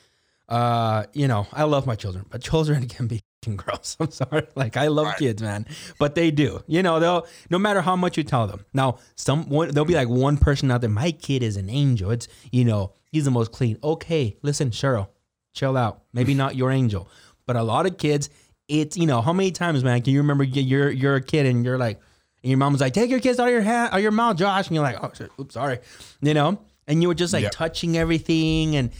Uh, 0.49 1.05
you 1.13 1.29
know, 1.29 1.47
I 1.53 1.65
love 1.65 1.87
my 1.87 1.95
children, 1.95 2.25
but 2.31 2.41
children 2.51 2.89
can 2.89 3.07
be 3.07 3.21
gross. 3.55 3.97
I'm 4.01 4.11
sorry. 4.11 4.49
Like 4.57 4.77
I 4.77 4.89
love 4.89 5.07
right. 5.07 5.19
kids, 5.19 5.41
man, 5.41 5.67
but 6.01 6.17
they 6.17 6.33
do. 6.33 6.65
You 6.67 6.83
know, 6.83 6.99
they'll 6.99 7.27
no 7.51 7.59
matter 7.59 7.81
how 7.81 7.95
much 7.95 8.17
you 8.17 8.25
tell 8.25 8.49
them. 8.49 8.65
Now, 8.75 8.99
some 9.15 9.49
one, 9.49 9.71
there'll 9.71 9.85
be 9.85 9.95
like 9.95 10.09
one 10.09 10.39
person 10.39 10.71
out 10.73 10.81
there. 10.81 10.91
My 10.91 11.13
kid 11.13 11.45
is 11.45 11.57
an 11.57 11.71
angel. 11.71 12.11
It's 12.11 12.27
you 12.51 12.65
know 12.65 12.95
he's 13.13 13.25
the 13.25 13.31
most 13.31 13.53
clean. 13.53 13.79
Okay, 13.85 14.37
listen, 14.43 14.71
Cheryl, 14.71 15.09
chill 15.53 15.77
out. 15.77 16.03
Maybe 16.13 16.35
not 16.35 16.57
your 16.57 16.73
angel, 16.73 17.09
but 17.47 17.55
a 17.55 17.63
lot 17.63 17.87
of 17.87 17.99
kids. 17.99 18.29
It's 18.69 18.97
you 18.97 19.07
know 19.07 19.21
how 19.21 19.33
many 19.33 19.53
times, 19.53 19.85
man? 19.85 20.03
Can 20.03 20.13
you 20.13 20.21
remember 20.21 20.43
you're 20.43 20.91
you're 20.91 21.15
a 21.15 21.23
kid 21.23 21.47
and 21.47 21.65
you're 21.65 21.79
like, 21.79 22.01
and 22.43 22.51
your 22.51 22.59
mom's 22.59 22.81
like, 22.81 22.93
take 22.93 23.11
your 23.11 23.21
kids 23.21 23.39
out 23.39 23.47
of 23.47 23.53
your 23.53 23.63
hat, 23.63 23.93
out 23.93 23.99
of 23.99 24.03
your 24.03 24.13
mouth, 24.13 24.37
Josh, 24.37 24.67
and 24.67 24.75
you're 24.75 24.85
like, 24.85 25.03
oh, 25.03 25.11
shit, 25.15 25.31
oops, 25.39 25.55
sorry, 25.55 25.79
you 26.21 26.35
know, 26.35 26.59
and 26.87 27.03
you 27.03 27.09
were 27.09 27.15
just 27.15 27.33
like 27.33 27.43
yep. 27.43 27.53
touching 27.53 27.97
everything, 27.97 28.77
and 28.77 28.91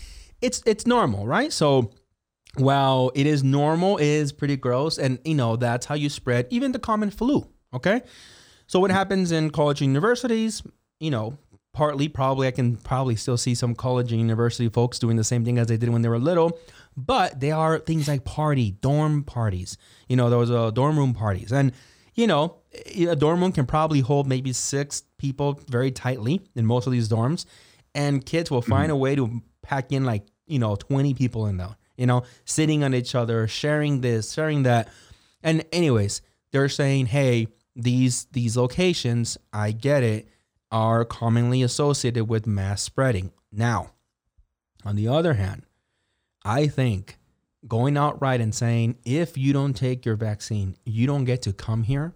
it's 0.41 0.63
it's 0.67 0.87
normal, 0.87 1.27
right? 1.27 1.53
So 1.53 1.91
well, 2.59 3.11
it 3.15 3.27
is 3.27 3.43
normal, 3.43 3.97
it 3.99 4.07
is 4.07 4.33
pretty 4.33 4.57
gross, 4.57 4.99
and 4.99 5.19
you 5.25 5.35
know 5.35 5.57
that's 5.57 5.87
how 5.87 5.95
you 5.95 6.09
spread 6.09 6.47
even 6.51 6.73
the 6.73 6.79
common 6.79 7.11
flu. 7.11 7.47
Okay, 7.75 8.03
so 8.67 8.81
what 8.81 8.91
happens 8.91 9.33
in 9.33 9.51
college 9.51 9.81
universities? 9.81 10.63
You 11.01 11.11
know, 11.11 11.39
partly 11.73 12.09
probably 12.09 12.47
I 12.47 12.51
can 12.51 12.77
probably 12.77 13.17
still 13.17 13.37
see 13.37 13.55
some 13.55 13.75
college 13.75 14.13
and 14.13 14.21
university 14.21 14.69
folks 14.69 14.99
doing 14.99 15.17
the 15.17 15.25
same 15.25 15.45
thing 15.45 15.59
as 15.59 15.67
they 15.67 15.77
did 15.77 15.91
when 15.91 16.03
they 16.03 16.09
were 16.09 16.19
little, 16.19 16.59
but 16.97 17.41
they 17.41 17.51
are 17.51 17.79
things 17.79 18.09
like 18.09 18.25
party, 18.25 18.73
dorm 18.73 19.25
parties. 19.25 19.77
You 20.09 20.17
know, 20.17 20.31
those 20.31 20.51
uh, 20.51 20.71
dorm 20.71 20.99
room 20.99 21.15
parties, 21.15 21.53
and 21.53 21.73
you 22.15 22.27
know, 22.27 22.57
a 22.97 23.17
dorm 23.17 23.41
room 23.41 23.53
can 23.53 23.67
probably 23.67 24.01
hold 24.01 24.27
maybe 24.27 24.53
six 24.53 25.03
people 25.19 25.61
very 25.69 25.91
tightly 25.91 26.41
in 26.55 26.65
most 26.65 26.87
of 26.87 26.93
these 26.93 27.09
dorms, 27.09 27.45
and 27.95 28.25
kids 28.25 28.51
will 28.51 28.63
find 28.63 28.85
mm-hmm. 28.85 28.93
a 28.93 28.97
way 28.97 29.15
to 29.15 29.43
pack 29.63 29.93
in 29.93 30.05
like 30.05 30.27
you 30.47 30.59
know, 30.59 30.77
20 30.77 31.15
people 31.15 31.47
in 31.47 31.57
there, 31.57 31.77
you 31.97 32.07
know, 32.07 32.23
sitting 32.45 32.85
on 32.85 32.95
each 32.95 33.15
other, 33.15 33.47
sharing 33.49 34.01
this, 34.01 34.33
sharing 34.33 34.63
that. 34.65 34.89
And 35.43 35.65
anyways, 35.73 36.23
they're 36.53 36.69
saying, 36.69 37.07
hey, 37.07 37.49
these 37.75 38.27
these 38.33 38.57
locations, 38.57 39.37
I 39.53 39.73
get 39.73 40.03
it, 40.03 40.29
are 40.71 41.05
commonly 41.05 41.63
associated 41.63 42.27
with 42.27 42.47
mass 42.47 42.83
spreading. 42.83 43.33
Now, 43.53 43.93
on 44.85 44.97
the 44.97 45.09
other 45.09 45.35
hand, 45.35 45.65
I 46.45 46.67
think 46.69 47.19
going 47.67 47.97
outright 47.97 48.41
and 48.41 48.55
saying 48.55 48.97
if 49.05 49.37
you 49.37 49.53
don't 49.53 49.75
take 49.75 50.05
your 50.07 50.17
vaccine, 50.17 50.77
you 50.85 51.07
don't 51.07 51.25
get 51.25 51.43
to 51.43 51.53
come 51.53 51.83
here. 51.83 52.15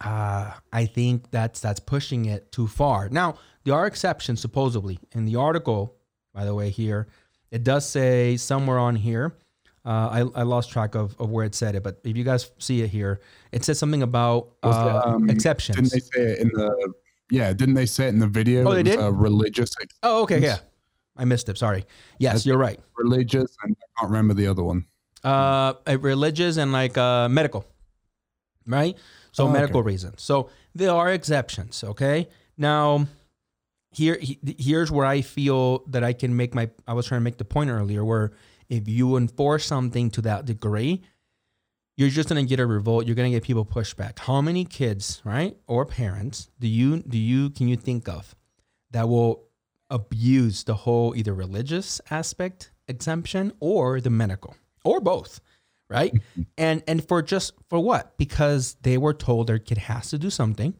Uh, 0.00 0.52
I 0.72 0.86
think 0.86 1.30
that's 1.30 1.60
that's 1.60 1.80
pushing 1.80 2.24
it 2.24 2.50
too 2.50 2.66
far. 2.66 3.08
Now, 3.08 3.36
there 3.64 3.74
are 3.74 3.86
exceptions 3.86 4.40
supposedly 4.40 4.98
in 5.12 5.24
the 5.24 5.36
article. 5.36 5.96
By 6.34 6.44
the 6.44 6.54
way, 6.54 6.70
here 6.70 7.08
it 7.52 7.62
does 7.62 7.88
say 7.88 8.36
somewhere 8.36 8.78
on 8.78 8.96
here. 8.96 9.36
Uh, 9.84 10.24
I, 10.34 10.40
I 10.40 10.42
lost 10.42 10.70
track 10.70 10.94
of, 10.94 11.14
of 11.20 11.30
where 11.30 11.44
it 11.44 11.54
said 11.54 11.74
it, 11.74 11.82
but 11.82 12.00
if 12.04 12.16
you 12.16 12.24
guys 12.24 12.50
see 12.58 12.82
it 12.82 12.88
here, 12.88 13.20
it 13.50 13.64
says 13.64 13.78
something 13.78 14.02
about 14.02 14.52
uh, 14.62 15.02
um, 15.04 15.28
exceptions. 15.28 15.76
Didn't 15.76 15.92
they 15.92 16.00
say 16.00 16.32
it 16.32 16.38
in 16.38 16.48
the? 16.48 16.92
Yeah, 17.30 17.52
didn't 17.52 17.74
they 17.74 17.86
say 17.86 18.06
it 18.06 18.10
in 18.10 18.18
the 18.18 18.26
video? 18.26 18.68
Oh, 18.68 18.74
they 18.74 18.82
did. 18.82 18.98
Uh, 18.98 19.12
religious. 19.12 19.70
Oh, 20.02 20.22
okay, 20.22 20.40
yeah. 20.40 20.58
I 21.16 21.24
missed 21.24 21.48
it. 21.48 21.58
Sorry. 21.58 21.84
Yes, 22.18 22.46
you're 22.46 22.58
right. 22.58 22.80
Religious, 22.96 23.56
and 23.62 23.76
I 23.78 24.00
can't 24.00 24.10
remember 24.10 24.34
the 24.34 24.46
other 24.46 24.62
one. 24.62 24.86
Uh, 25.24 25.74
religious 26.00 26.56
and 26.56 26.72
like 26.72 26.96
uh, 26.96 27.28
medical, 27.28 27.64
right? 28.66 28.96
So 29.32 29.46
oh, 29.46 29.50
medical 29.50 29.80
okay. 29.80 29.86
reasons. 29.86 30.22
So 30.22 30.48
there 30.74 30.92
are 30.92 31.12
exceptions. 31.12 31.84
Okay. 31.84 32.28
Now, 32.56 33.06
here 33.92 34.18
here's 34.58 34.90
where 34.90 35.06
I 35.06 35.20
feel 35.20 35.84
that 35.88 36.02
I 36.02 36.12
can 36.12 36.36
make 36.36 36.54
my. 36.54 36.70
I 36.86 36.94
was 36.94 37.06
trying 37.06 37.20
to 37.20 37.24
make 37.24 37.38
the 37.38 37.44
point 37.44 37.70
earlier 37.70 38.04
where 38.04 38.32
if 38.68 38.88
you 38.88 39.16
enforce 39.16 39.66
something 39.66 40.10
to 40.12 40.22
that 40.22 40.44
degree, 40.46 41.02
you're 41.96 42.08
just 42.08 42.28
gonna 42.28 42.44
get 42.44 42.58
a 42.58 42.66
revolt. 42.66 43.06
You're 43.06 43.16
gonna 43.16 43.30
get 43.30 43.42
people 43.42 43.64
pushback. 43.64 44.18
How 44.18 44.40
many 44.40 44.64
kids, 44.64 45.20
right, 45.24 45.56
or 45.66 45.84
parents 45.84 46.50
do 46.58 46.68
you 46.68 47.02
do 47.02 47.18
you 47.18 47.50
can 47.50 47.68
you 47.68 47.76
think 47.76 48.08
of 48.08 48.34
that 48.90 49.08
will 49.08 49.44
abuse 49.90 50.64
the 50.64 50.74
whole 50.74 51.14
either 51.14 51.34
religious 51.34 52.00
aspect 52.10 52.70
exemption 52.88 53.52
or 53.60 54.00
the 54.00 54.10
medical 54.10 54.56
or 54.84 55.00
both 55.00 55.40
right 55.88 56.14
and 56.58 56.82
and 56.88 57.06
for 57.06 57.20
just 57.20 57.52
for 57.68 57.78
what 57.78 58.16
because 58.16 58.76
they 58.82 58.96
were 58.96 59.12
told 59.12 59.46
their 59.46 59.58
kid 59.58 59.78
has 59.78 60.08
to 60.10 60.18
do 60.18 60.30
something 60.30 60.74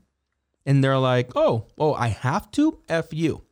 and 0.66 0.83
they're 0.83 0.98
like 0.98 1.31
oh 1.37 1.66
oh 1.79 1.94
i 1.94 2.09
have 2.09 2.51
to 2.51 2.79
f 2.88 3.12
you 3.12 3.42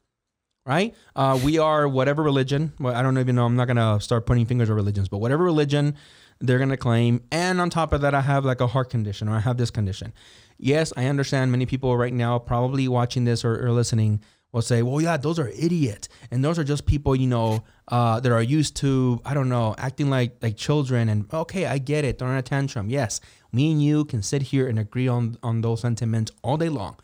right? 0.67 0.95
Uh, 1.17 1.41
we 1.43 1.59
are 1.59 1.89
whatever 1.89 2.23
religion 2.23 2.73
well, 2.79 2.95
i 2.95 3.03
don't 3.03 3.19
even 3.19 3.35
know 3.35 3.45
i'm 3.45 3.57
not 3.57 3.67
gonna 3.67 4.01
start 4.01 4.27
pointing 4.27 4.47
fingers 4.47 4.71
at 4.71 4.77
religions 4.77 5.09
but 5.09 5.19
whatever 5.19 5.43
religion 5.43 5.95
they're 6.41 6.59
gonna 6.59 6.77
claim 6.77 7.21
and 7.33 7.61
on 7.61 7.71
top 7.71 7.93
of 7.93 8.01
that 8.03 8.15
i 8.15 8.21
have 8.21 8.45
like 8.45 8.61
a 8.61 8.67
heart 8.67 8.91
condition 8.91 9.29
or 9.29 9.37
i 9.37 9.41
have 9.41 9.57
this 9.57 9.71
condition. 9.71 10.13
Yes 10.59 10.93
i 10.97 11.07
understand 11.07 11.51
many 11.51 11.67
people 11.67 11.97
right 11.97 12.13
now 12.13 12.39
probably 12.39 12.87
watching 12.87 13.25
this 13.25 13.45
or, 13.45 13.67
or 13.67 13.73
listening 13.73 14.21
will 14.53 14.63
say, 14.63 14.83
well, 14.83 15.01
yeah, 15.01 15.17
those 15.17 15.39
are 15.39 15.49
idiots. 15.49 16.09
And 16.31 16.45
those 16.45 16.59
are 16.59 16.65
just 16.65 16.87
people, 16.87 17.15
you 17.15 17.27
know, 17.27 17.63
uh, 17.89 18.21
that 18.21 18.33
are 18.33 18.43
used 18.43 18.77
to, 18.77 19.21
I 19.25 19.35
don't 19.35 19.49
know, 19.49 19.75
acting 19.79 20.11
like 20.11 20.37
like 20.43 20.57
children. 20.57 21.09
And 21.09 21.33
okay, 21.33 21.67
I 21.67 21.79
get 21.79 22.05
it. 22.05 22.19
Throwing 22.19 22.37
a 22.37 22.43
tantrum. 22.43 22.91
Yes, 22.91 23.21
me 23.53 23.73
and 23.73 23.83
you 23.83 24.05
can 24.05 24.23
sit 24.23 24.43
here 24.43 24.69
and 24.69 24.79
agree 24.79 25.09
on, 25.09 25.39
on 25.43 25.61
those 25.61 25.81
sentiments 25.81 26.33
all 26.43 26.57
day 26.57 26.69
long. 26.69 26.97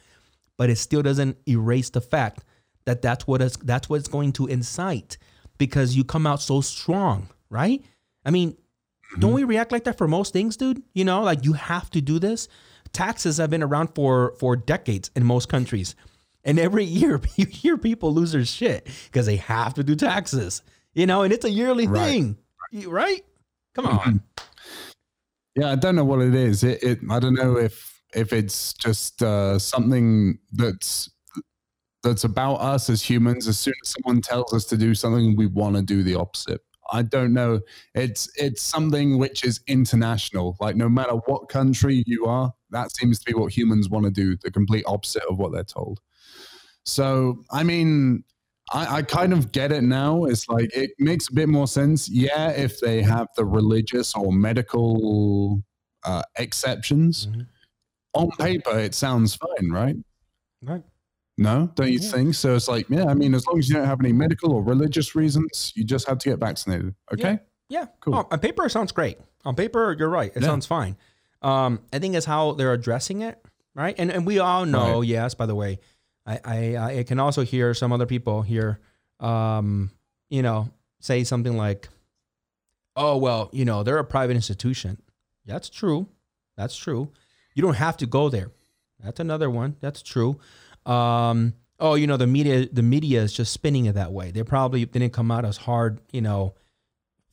But 0.56 0.70
it 0.70 0.76
still 0.76 1.02
doesn't 1.02 1.36
erase 1.46 1.90
the 1.90 2.00
fact 2.00 2.44
that 2.86 3.02
that's 3.02 3.26
what 3.26 3.42
is, 3.42 3.56
that's 3.56 3.88
what's 3.88 4.08
going 4.08 4.32
to 4.34 4.46
incite 4.46 5.18
because 5.58 5.96
you 5.96 6.04
come 6.04 6.26
out 6.26 6.40
so 6.40 6.60
strong, 6.60 7.28
right? 7.50 7.84
I 8.24 8.30
mean, 8.30 8.52
mm-hmm. 8.52 9.20
don't 9.20 9.32
we 9.32 9.44
react 9.44 9.72
like 9.72 9.84
that 9.84 9.98
for 9.98 10.08
most 10.08 10.32
things, 10.32 10.56
dude? 10.56 10.82
You 10.94 11.04
know, 11.04 11.22
like 11.22 11.44
you 11.44 11.52
have 11.52 11.90
to 11.90 12.00
do 12.00 12.18
this. 12.18 12.48
Taxes 12.92 13.36
have 13.36 13.50
been 13.50 13.62
around 13.62 13.94
for 13.94 14.34
for 14.38 14.56
decades 14.56 15.10
in 15.14 15.24
most 15.24 15.48
countries 15.48 15.94
and 16.46 16.58
every 16.58 16.84
year 16.84 17.20
you 17.36 17.44
hear 17.44 17.76
people 17.76 18.14
lose 18.14 18.32
their 18.32 18.46
shit 18.46 18.88
because 19.06 19.26
they 19.26 19.36
have 19.36 19.74
to 19.74 19.84
do 19.84 19.94
taxes, 19.94 20.62
you 20.94 21.06
know, 21.06 21.22
and 21.22 21.32
it's 21.34 21.44
a 21.44 21.50
yearly 21.50 21.86
right. 21.86 22.04
thing, 22.04 22.38
right? 22.86 23.22
Come 23.74 23.86
on. 23.86 23.98
Mm-hmm. 23.98 24.16
Yeah, 25.56 25.72
I 25.72 25.74
don't 25.76 25.96
know 25.96 26.04
what 26.04 26.22
it 26.22 26.34
is. 26.34 26.64
It, 26.64 26.82
it 26.82 26.98
I 27.10 27.18
don't 27.18 27.34
know 27.34 27.56
if 27.56 28.00
if 28.14 28.32
it's 28.32 28.72
just 28.74 29.22
uh, 29.22 29.58
something 29.58 30.38
that's 30.52 31.10
that's 32.02 32.24
about 32.24 32.56
us 32.56 32.88
as 32.88 33.02
humans. 33.02 33.48
As 33.48 33.58
soon 33.58 33.74
as 33.82 33.94
someone 33.94 34.22
tells 34.22 34.52
us 34.54 34.64
to 34.66 34.76
do 34.76 34.94
something, 34.94 35.34
we 35.34 35.46
want 35.46 35.76
to 35.76 35.82
do 35.82 36.02
the 36.02 36.14
opposite. 36.14 36.60
I 36.92 37.02
don't 37.02 37.32
know. 37.32 37.60
It's 37.94 38.30
it's 38.36 38.62
something 38.62 39.18
which 39.18 39.44
is 39.44 39.60
international. 39.66 40.56
Like 40.60 40.76
no 40.76 40.88
matter 40.88 41.14
what 41.26 41.48
country 41.48 42.04
you 42.06 42.26
are, 42.26 42.52
that 42.70 42.94
seems 42.94 43.18
to 43.20 43.24
be 43.24 43.34
what 43.34 43.52
humans 43.52 43.88
want 43.88 44.04
to 44.04 44.10
do. 44.10 44.36
The 44.36 44.50
complete 44.50 44.84
opposite 44.86 45.24
of 45.24 45.38
what 45.38 45.52
they're 45.52 45.64
told. 45.64 46.00
So, 46.86 47.44
I 47.50 47.64
mean, 47.64 48.24
I, 48.72 48.96
I, 48.96 49.02
kind 49.02 49.32
of 49.32 49.52
get 49.52 49.72
it 49.72 49.82
now. 49.82 50.24
It's 50.24 50.48
like 50.48 50.74
it 50.74 50.92
makes 50.98 51.28
a 51.28 51.32
bit 51.32 51.48
more 51.48 51.66
sense. 51.66 52.08
Yeah, 52.08 52.50
if 52.50 52.80
they 52.80 53.02
have 53.02 53.28
the 53.36 53.44
religious 53.44 54.14
or 54.14 54.32
medical 54.32 55.62
uh, 56.04 56.22
exceptions 56.38 57.26
mm-hmm. 57.26 57.42
on 58.14 58.30
paper, 58.38 58.78
it 58.78 58.94
sounds 58.94 59.36
fine, 59.36 59.70
right? 59.70 59.96
Right. 60.62 60.82
No, 61.38 61.70
don't 61.74 61.92
you 61.92 61.98
yeah. 62.00 62.10
think? 62.10 62.34
So 62.34 62.54
it's 62.54 62.68
like, 62.68 62.88
yeah, 62.88 63.06
I 63.06 63.14
mean, 63.14 63.34
as 63.34 63.46
long 63.46 63.58
as 63.58 63.68
you 63.68 63.74
don't 63.74 63.84
have 63.84 64.00
any 64.00 64.12
medical 64.12 64.52
or 64.52 64.62
religious 64.62 65.14
reasons, 65.14 65.72
you 65.76 65.84
just 65.84 66.08
have 66.08 66.18
to 66.18 66.30
get 66.30 66.38
vaccinated. 66.38 66.94
Okay. 67.12 67.38
Yeah. 67.68 67.80
yeah. 67.80 67.86
Cool. 68.00 68.14
Oh, 68.14 68.28
on 68.30 68.38
paper, 68.38 68.64
it 68.64 68.70
sounds 68.70 68.90
great. 68.90 69.18
On 69.44 69.54
paper, 69.54 69.94
you're 69.98 70.08
right. 70.08 70.32
It 70.34 70.42
yeah. 70.42 70.48
sounds 70.48 70.66
fine. 70.66 70.96
Um, 71.42 71.80
I 71.92 71.98
think 71.98 72.14
it's 72.14 72.26
how 72.26 72.52
they're 72.52 72.72
addressing 72.72 73.20
it, 73.20 73.40
right? 73.74 73.94
And 73.98 74.10
and 74.10 74.26
we 74.26 74.38
all 74.38 74.64
know, 74.64 75.00
right. 75.00 75.08
yes, 75.08 75.34
by 75.34 75.46
the 75.46 75.54
way, 75.54 75.78
I, 76.26 76.40
I, 76.44 76.98
I 76.98 77.02
can 77.04 77.20
also 77.20 77.42
hear 77.42 77.72
some 77.72 77.92
other 77.92 78.06
people 78.06 78.42
here, 78.42 78.80
um, 79.20 79.90
you 80.28 80.42
know, 80.42 80.68
say 81.00 81.24
something 81.24 81.56
like, 81.56 81.88
"Oh 82.96 83.16
well, 83.16 83.48
you 83.52 83.64
know, 83.64 83.82
they're 83.82 83.98
a 83.98 84.04
private 84.04 84.34
institution." 84.34 85.00
That's 85.44 85.70
true. 85.70 86.08
That's 86.56 86.76
true. 86.76 87.12
You 87.54 87.62
don't 87.62 87.74
have 87.74 87.96
to 87.98 88.06
go 88.06 88.28
there. 88.28 88.50
That's 89.02 89.20
another 89.20 89.48
one. 89.48 89.76
That's 89.80 90.02
true. 90.02 90.40
Um, 90.84 91.54
oh, 91.78 91.94
you 91.94 92.06
know, 92.06 92.16
the 92.16 92.26
media 92.26 92.68
the 92.70 92.82
media 92.82 93.22
is 93.22 93.32
just 93.32 93.52
spinning 93.52 93.86
it 93.86 93.94
that 93.94 94.12
way. 94.12 94.30
They 94.30 94.42
probably 94.42 94.84
didn't 94.84 95.12
come 95.12 95.30
out 95.30 95.44
as 95.44 95.58
hard, 95.58 96.00
you 96.12 96.22
know, 96.22 96.54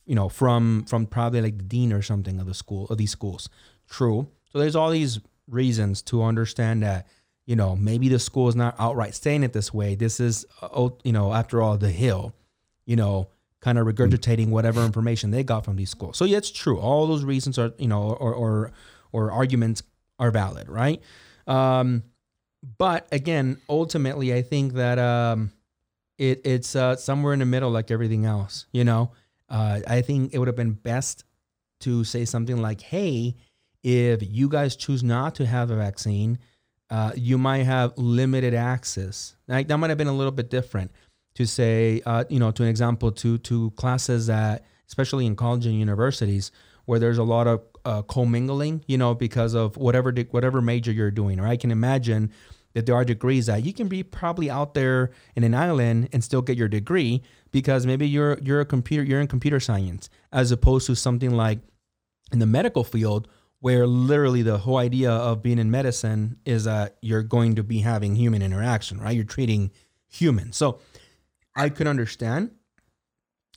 you 0.06 0.14
know, 0.14 0.28
from 0.28 0.84
from 0.84 1.06
probably 1.06 1.40
like 1.40 1.58
the 1.58 1.64
dean 1.64 1.92
or 1.92 2.02
something 2.02 2.40
of 2.40 2.46
the 2.46 2.54
school 2.54 2.86
of 2.86 2.98
these 2.98 3.10
schools. 3.10 3.48
True. 3.88 4.28
So 4.52 4.58
there's 4.58 4.76
all 4.76 4.90
these 4.90 5.20
reasons 5.48 6.00
to 6.02 6.22
understand 6.22 6.82
that 6.82 7.06
you 7.46 7.56
know, 7.56 7.76
maybe 7.76 8.08
the 8.08 8.18
school 8.18 8.48
is 8.48 8.56
not 8.56 8.74
outright 8.78 9.14
saying 9.14 9.42
it 9.42 9.52
this 9.52 9.72
way. 9.72 9.94
This 9.94 10.18
is, 10.18 10.46
uh, 10.62 10.88
you 11.02 11.12
know, 11.12 11.32
after 11.32 11.60
all, 11.60 11.76
the 11.76 11.90
hill, 11.90 12.34
you 12.86 12.96
know, 12.96 13.28
kind 13.60 13.78
of 13.78 13.86
regurgitating 13.86 14.48
whatever 14.48 14.84
information 14.84 15.30
they 15.30 15.42
got 15.42 15.64
from 15.64 15.76
these 15.76 15.90
schools. 15.90 16.16
So 16.16 16.24
yeah, 16.24 16.38
it's 16.38 16.50
true. 16.50 16.78
All 16.78 17.06
those 17.06 17.24
reasons 17.24 17.58
are, 17.58 17.72
you 17.78 17.88
know, 17.88 18.12
or 18.12 18.34
or 18.34 18.72
or 19.12 19.30
arguments 19.30 19.82
are 20.18 20.30
valid, 20.30 20.68
right? 20.68 21.02
Um, 21.46 22.02
but 22.78 23.06
again, 23.12 23.58
ultimately, 23.68 24.32
I 24.32 24.42
think 24.42 24.74
that 24.74 24.98
um, 24.98 25.52
it 26.18 26.40
it's 26.44 26.74
uh, 26.74 26.96
somewhere 26.96 27.32
in 27.32 27.40
the 27.40 27.46
middle, 27.46 27.70
like 27.70 27.90
everything 27.90 28.24
else. 28.24 28.66
You 28.72 28.84
know, 28.84 29.12
uh, 29.48 29.80
I 29.86 30.00
think 30.00 30.32
it 30.32 30.38
would 30.38 30.48
have 30.48 30.56
been 30.56 30.72
best 30.72 31.24
to 31.80 32.04
say 32.04 32.24
something 32.24 32.56
like, 32.56 32.80
"Hey, 32.80 33.36
if 33.82 34.22
you 34.22 34.48
guys 34.48 34.76
choose 34.76 35.02
not 35.02 35.34
to 35.36 35.46
have 35.46 35.70
a 35.70 35.76
vaccine." 35.76 36.38
Uh, 36.94 37.10
you 37.16 37.36
might 37.36 37.64
have 37.64 37.92
limited 37.98 38.54
access. 38.54 39.34
Like 39.48 39.66
that 39.66 39.78
might 39.78 39.90
have 39.90 39.98
been 39.98 40.06
a 40.06 40.14
little 40.14 40.30
bit 40.30 40.48
different 40.48 40.92
to 41.34 41.44
say, 41.44 42.00
uh, 42.06 42.22
you 42.28 42.38
know, 42.38 42.52
to 42.52 42.62
an 42.62 42.68
example, 42.68 43.10
to 43.10 43.36
to 43.38 43.72
classes 43.72 44.28
that, 44.28 44.64
especially 44.86 45.26
in 45.26 45.34
college 45.34 45.66
and 45.66 45.76
universities, 45.76 46.52
where 46.84 47.00
there's 47.00 47.18
a 47.18 47.24
lot 47.24 47.48
of 47.48 47.62
uh, 47.84 48.02
commingling, 48.02 48.84
you 48.86 48.96
know, 48.96 49.12
because 49.12 49.54
of 49.54 49.76
whatever 49.76 50.12
de- 50.12 50.28
whatever 50.30 50.62
major 50.62 50.92
you're 50.92 51.10
doing. 51.10 51.40
Or 51.40 51.48
I 51.48 51.56
can 51.56 51.72
imagine 51.72 52.30
that 52.74 52.86
there 52.86 52.94
are 52.94 53.04
degrees 53.04 53.46
that 53.46 53.64
you 53.64 53.72
can 53.72 53.88
be 53.88 54.04
probably 54.04 54.48
out 54.48 54.74
there 54.74 55.10
in 55.34 55.42
an 55.42 55.52
island 55.52 56.10
and 56.12 56.22
still 56.22 56.42
get 56.42 56.56
your 56.56 56.68
degree 56.68 57.24
because 57.50 57.86
maybe 57.86 58.06
you're 58.06 58.38
you're 58.40 58.60
a 58.60 58.64
computer 58.64 59.02
you're 59.02 59.20
in 59.20 59.26
computer 59.26 59.58
science 59.58 60.08
as 60.32 60.52
opposed 60.52 60.86
to 60.86 60.94
something 60.94 61.32
like 61.32 61.58
in 62.30 62.38
the 62.38 62.46
medical 62.46 62.84
field 62.84 63.26
where 63.64 63.86
literally 63.86 64.42
the 64.42 64.58
whole 64.58 64.76
idea 64.76 65.10
of 65.10 65.42
being 65.42 65.58
in 65.58 65.70
medicine 65.70 66.36
is 66.44 66.64
that 66.64 66.98
you're 67.00 67.22
going 67.22 67.54
to 67.54 67.62
be 67.62 67.78
having 67.78 68.14
human 68.14 68.42
interaction, 68.42 69.00
right? 69.00 69.16
You're 69.16 69.24
treating 69.24 69.70
humans. 70.06 70.58
So 70.58 70.80
I 71.56 71.70
could 71.70 71.86
understand 71.86 72.50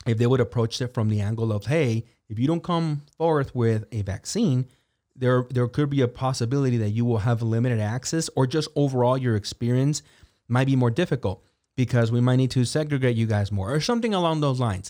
if 0.05 0.17
they 0.17 0.25
would 0.25 0.39
approach 0.39 0.81
it 0.81 0.93
from 0.93 1.09
the 1.09 1.19
angle 1.19 1.51
of, 1.51 1.65
hey, 1.65 2.05
if 2.29 2.39
you 2.39 2.47
don't 2.47 2.63
come 2.63 3.01
forth 3.17 3.53
with 3.53 3.83
a 3.91 4.01
vaccine, 4.01 4.67
there 5.13 5.45
there 5.49 5.67
could 5.67 5.89
be 5.89 5.99
a 5.99 6.07
possibility 6.07 6.77
that 6.77 6.91
you 6.91 7.03
will 7.03 7.17
have 7.17 7.41
limited 7.41 7.81
access 7.81 8.29
or 8.33 8.47
just 8.47 8.69
overall 8.77 9.17
your 9.17 9.35
experience 9.35 10.03
might 10.47 10.67
be 10.67 10.77
more 10.77 10.89
difficult. 10.89 11.43
because 11.75 12.11
we 12.13 12.21
might 12.21 12.37
need 12.37 12.51
to 12.51 12.63
segregate 12.63 13.17
you 13.17 13.27
guys 13.27 13.51
more 13.51 13.73
or 13.73 13.81
something 13.81 14.13
along 14.13 14.39
those 14.39 14.59
lines. 14.59 14.89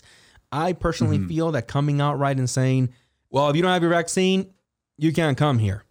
I 0.52 0.74
personally 0.74 1.18
mm-hmm. 1.18 1.28
feel 1.28 1.52
that 1.52 1.66
coming 1.66 2.00
out 2.00 2.20
right 2.20 2.36
and 2.36 2.48
saying, 2.48 2.90
well, 3.30 3.50
if 3.50 3.56
you 3.56 3.62
don't 3.62 3.72
have 3.72 3.82
your 3.82 3.90
vaccine, 3.90 4.54
you 4.98 5.12
can't 5.12 5.38
come 5.38 5.58
here. 5.58 5.84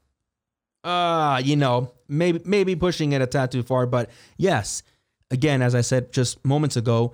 Uh, 0.83 1.41
you 1.43 1.55
know, 1.55 1.91
maybe 2.07 2.39
maybe 2.45 2.75
pushing 2.75 3.11
it 3.13 3.21
a 3.21 3.27
tad 3.27 3.51
too 3.51 3.63
far, 3.63 3.85
but 3.85 4.09
yes, 4.37 4.83
again, 5.31 5.61
as 5.61 5.75
I 5.75 5.81
said 5.81 6.11
just 6.13 6.43
moments 6.45 6.77
ago, 6.77 7.13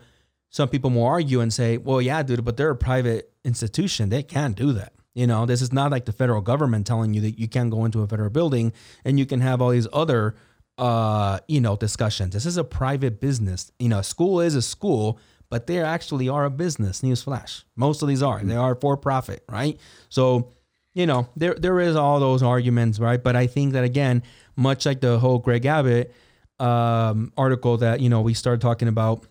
some 0.49 0.69
people 0.69 0.91
will 0.91 1.06
argue 1.06 1.39
and 1.39 1.51
say, 1.51 1.77
well, 1.77 2.01
yeah, 2.01 2.21
dude, 2.21 2.45
but 2.45 2.58
they're 2.58 2.69
a 2.69 2.75
private 2.75 3.32
institution. 3.43 4.10
They 4.10 4.21
can't 4.21 4.56
do 4.56 4.73
that. 4.73 4.93
You 5.15 5.27
know, 5.27 5.45
this 5.45 5.62
is 5.62 5.71
not 5.71 5.91
like 5.91 6.06
the 6.06 6.12
federal 6.12 6.41
government 6.41 6.88
telling 6.88 7.13
you 7.13 7.21
that 7.21 7.39
you 7.39 7.47
can't 7.47 7.69
go 7.69 7.86
into 7.86 8.01
a 8.01 8.08
federal 8.08 8.29
building 8.29 8.73
and 9.06 9.19
you 9.19 9.25
can 9.25 9.41
have 9.41 9.62
all 9.62 9.69
these 9.69 9.88
other, 9.93 10.36
uh, 10.77 11.39
you 11.47 11.62
know, 11.62 11.75
discussions. 11.75 12.34
This 12.34 12.45
is 12.45 12.58
a 12.58 12.63
private 12.63 13.19
business. 13.19 13.71
You 13.79 13.89
know, 13.89 14.01
school 14.01 14.41
is 14.41 14.56
a 14.56 14.62
school, 14.62 15.19
but 15.49 15.67
they 15.67 15.79
actually 15.79 16.29
are 16.29 16.45
a 16.45 16.49
business. 16.49 17.01
Newsflash. 17.01 17.63
Most 17.75 18.01
of 18.01 18.08
these 18.08 18.23
are. 18.23 18.43
They 18.43 18.56
are 18.56 18.75
for 18.75 18.97
profit, 18.97 19.43
right? 19.49 19.79
So, 20.10 20.51
you 20.93 21.06
know, 21.06 21.27
there 21.36 21.56
there 21.56 21.79
is 21.79 21.95
all 21.95 22.19
those 22.19 22.43
arguments, 22.43 22.99
right? 22.99 23.21
But 23.21 23.36
I 23.36 23.47
think 23.47 23.73
that 23.73 23.84
again, 23.84 24.23
much 24.56 24.86
like 24.86 25.01
the 25.01 25.19
whole 25.19 25.39
Greg 25.39 25.65
Abbott 25.65 26.13
um, 26.60 27.34
article 27.38 27.77
that 27.77 27.99
you 27.99 28.10
know 28.10 28.21
we 28.21 28.34
started 28.34 28.62
talking 28.62 28.88
about 28.88 29.25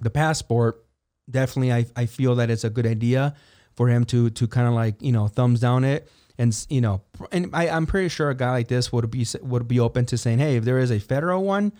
the 0.00 0.10
passport, 0.10 0.84
definitely 1.30 1.72
I, 1.72 1.86
I 1.96 2.06
feel 2.06 2.34
that 2.36 2.50
it's 2.50 2.64
a 2.64 2.70
good 2.70 2.86
idea 2.86 3.34
for 3.74 3.88
him 3.88 4.04
to 4.06 4.30
to 4.30 4.46
kind 4.46 4.68
of 4.68 4.74
like 4.74 5.00
you 5.00 5.12
know 5.12 5.28
thumbs 5.28 5.60
down 5.60 5.84
it 5.84 6.10
and 6.38 6.66
you 6.68 6.80
know 6.80 7.02
and 7.32 7.50
I, 7.54 7.68
I'm 7.68 7.86
pretty 7.86 8.08
sure 8.08 8.30
a 8.30 8.34
guy 8.34 8.50
like 8.50 8.68
this 8.68 8.92
would 8.92 9.10
be 9.10 9.26
would 9.42 9.68
be 9.68 9.80
open 9.80 10.06
to 10.06 10.18
saying 10.18 10.38
hey 10.38 10.56
if 10.56 10.64
there 10.64 10.78
is 10.78 10.90
a 10.90 10.98
federal 10.98 11.44
one 11.44 11.72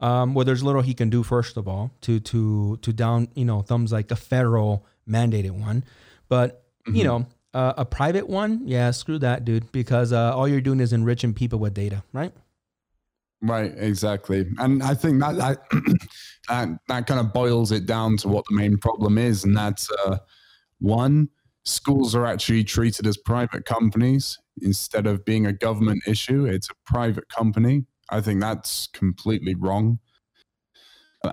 um, 0.00 0.34
well 0.34 0.44
there's 0.44 0.62
little 0.62 0.82
he 0.82 0.94
can 0.94 1.10
do 1.10 1.22
first 1.22 1.56
of 1.56 1.68
all 1.68 1.90
to 2.02 2.20
to 2.20 2.78
to 2.82 2.92
down 2.92 3.28
you 3.34 3.44
know 3.44 3.62
thumbs 3.62 3.92
like 3.92 4.10
a 4.10 4.16
federal 4.16 4.86
mandated 5.08 5.50
one 5.50 5.84
but 6.28 6.64
mm-hmm. 6.86 6.96
you 6.96 7.04
know 7.04 7.26
uh, 7.56 7.74
a 7.76 7.84
private 7.84 8.28
one 8.28 8.60
yeah 8.66 8.90
screw 8.90 9.18
that 9.18 9.44
dude 9.44 9.70
because 9.72 10.12
uh, 10.12 10.36
all 10.36 10.46
you're 10.46 10.60
doing 10.60 10.80
is 10.80 10.92
enriching 10.92 11.32
people 11.34 11.58
with 11.58 11.74
data 11.74 12.02
right 12.12 12.32
Right, 13.42 13.72
exactly, 13.76 14.46
and 14.58 14.82
I 14.82 14.94
think 14.94 15.20
that 15.20 15.36
that 15.36 15.58
that, 16.48 16.68
that 16.88 17.06
kind 17.06 17.20
of 17.20 17.34
boils 17.34 17.70
it 17.70 17.84
down 17.84 18.16
to 18.18 18.28
what 18.28 18.46
the 18.48 18.56
main 18.56 18.78
problem 18.78 19.18
is, 19.18 19.44
and 19.44 19.54
that's 19.54 19.90
uh, 19.90 20.18
one: 20.80 21.28
schools 21.64 22.14
are 22.14 22.24
actually 22.24 22.64
treated 22.64 23.06
as 23.06 23.18
private 23.18 23.66
companies 23.66 24.38
instead 24.62 25.06
of 25.06 25.24
being 25.26 25.44
a 25.44 25.52
government 25.52 26.02
issue. 26.06 26.46
It's 26.46 26.70
a 26.70 26.74
private 26.90 27.28
company. 27.28 27.84
I 28.08 28.22
think 28.22 28.40
that's 28.40 28.86
completely 28.88 29.54
wrong. 29.54 29.98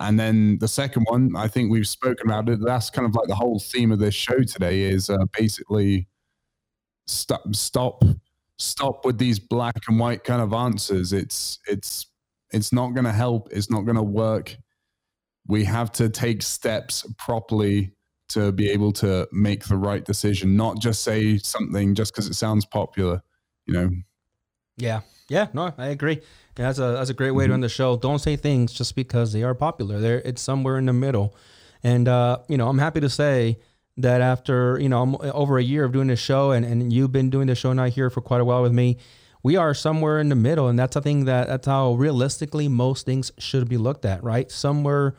And 0.02 0.20
then 0.20 0.58
the 0.60 0.68
second 0.68 1.06
one, 1.08 1.36
I 1.38 1.48
think 1.48 1.72
we've 1.72 1.88
spoken 1.88 2.28
about 2.28 2.50
it. 2.50 2.60
That's 2.64 2.90
kind 2.90 3.08
of 3.08 3.16
like 3.16 3.28
the 3.28 3.36
whole 3.36 3.60
theme 3.60 3.92
of 3.92 4.00
this 4.00 4.16
show 4.16 4.42
today 4.42 4.82
is 4.82 5.10
uh, 5.10 5.26
basically 5.38 6.08
stop 7.08 7.56
stop 7.56 8.04
stop 8.58 9.06
with 9.06 9.18
these 9.18 9.40
black 9.40 9.76
and 9.88 10.00
white 10.00 10.24
kind 10.24 10.42
of 10.42 10.54
answers. 10.54 11.14
It's 11.14 11.60
it's 11.68 12.08
it's 12.52 12.72
not 12.72 12.94
going 12.94 13.06
to 13.06 13.12
help. 13.12 13.50
It's 13.52 13.70
not 13.70 13.82
going 13.82 13.96
to 13.96 14.04
work. 14.04 14.56
We 15.48 15.64
have 15.66 15.92
to 15.94 16.10
take 16.10 16.42
steps 16.42 17.06
properly 17.18 17.94
to 18.30 18.52
be 18.52 18.70
able 18.70 18.92
to 18.94 19.28
make 19.32 19.66
the 19.66 19.76
right 19.76 20.06
decision, 20.06 20.56
not 20.56 20.80
just 20.80 21.04
say 21.04 21.38
something 21.40 21.96
just 21.96 22.14
because 22.14 22.28
it 22.28 22.36
sounds 22.36 22.66
popular. 22.66 23.22
You 23.66 23.74
know. 23.74 23.92
Yeah. 24.78 25.02
Yeah. 25.30 25.48
No, 25.54 25.74
I 25.78 25.88
agree. 25.88 26.22
Yeah, 26.58 26.68
that's 26.68 26.80
a 26.80 26.92
that's 26.92 27.10
a 27.10 27.14
great 27.14 27.32
way 27.32 27.46
mm-hmm. 27.46 27.52
to 27.52 27.54
end 27.56 27.64
the 27.64 27.70
show. 27.70 27.98
Don't 27.98 28.20
say 28.20 28.36
things 28.36 28.72
just 28.74 28.96
because 28.96 29.34
they 29.34 29.44
are 29.44 29.56
popular. 29.56 30.00
There, 30.00 30.20
it's 30.20 30.42
somewhere 30.42 30.78
in 30.78 30.86
the 30.86 30.94
middle. 30.94 31.36
And 31.84 32.08
uh, 32.08 32.40
you 32.48 32.58
know, 32.58 32.70
I'm 32.70 32.78
happy 32.78 33.00
to 33.02 33.10
say 33.10 33.58
that 33.98 34.22
after 34.22 34.80
you 34.80 34.90
know 34.90 35.18
over 35.34 35.58
a 35.58 35.64
year 35.64 35.84
of 35.84 35.92
doing 35.92 36.08
this 36.08 36.20
show 36.20 36.52
and, 36.52 36.66
and 36.66 36.92
you've 36.92 37.12
been 37.12 37.30
doing 37.30 37.48
the 37.48 37.56
show 37.56 37.74
now 37.74 37.86
here 37.86 38.10
for 38.10 38.22
quite 38.22 38.42
a 38.42 38.46
while 38.46 38.64
with 38.64 38.74
me 38.74 38.98
we 39.44 39.58
are 39.58 39.74
somewhere 39.74 40.20
in 40.20 40.30
the 40.30 40.36
middle. 40.36 40.70
And 40.70 40.80
that's 40.80 40.96
a 40.96 41.02
thing 41.02 41.26
that 41.26 41.48
that's 41.48 41.68
how 41.68 41.94
realistically 41.94 42.70
most 42.70 43.06
things 43.06 43.32
should 43.38 43.68
be 43.70 43.78
looked 43.78 44.06
at 44.06 44.24
right? 44.24 44.50
Somewhere 44.50 45.16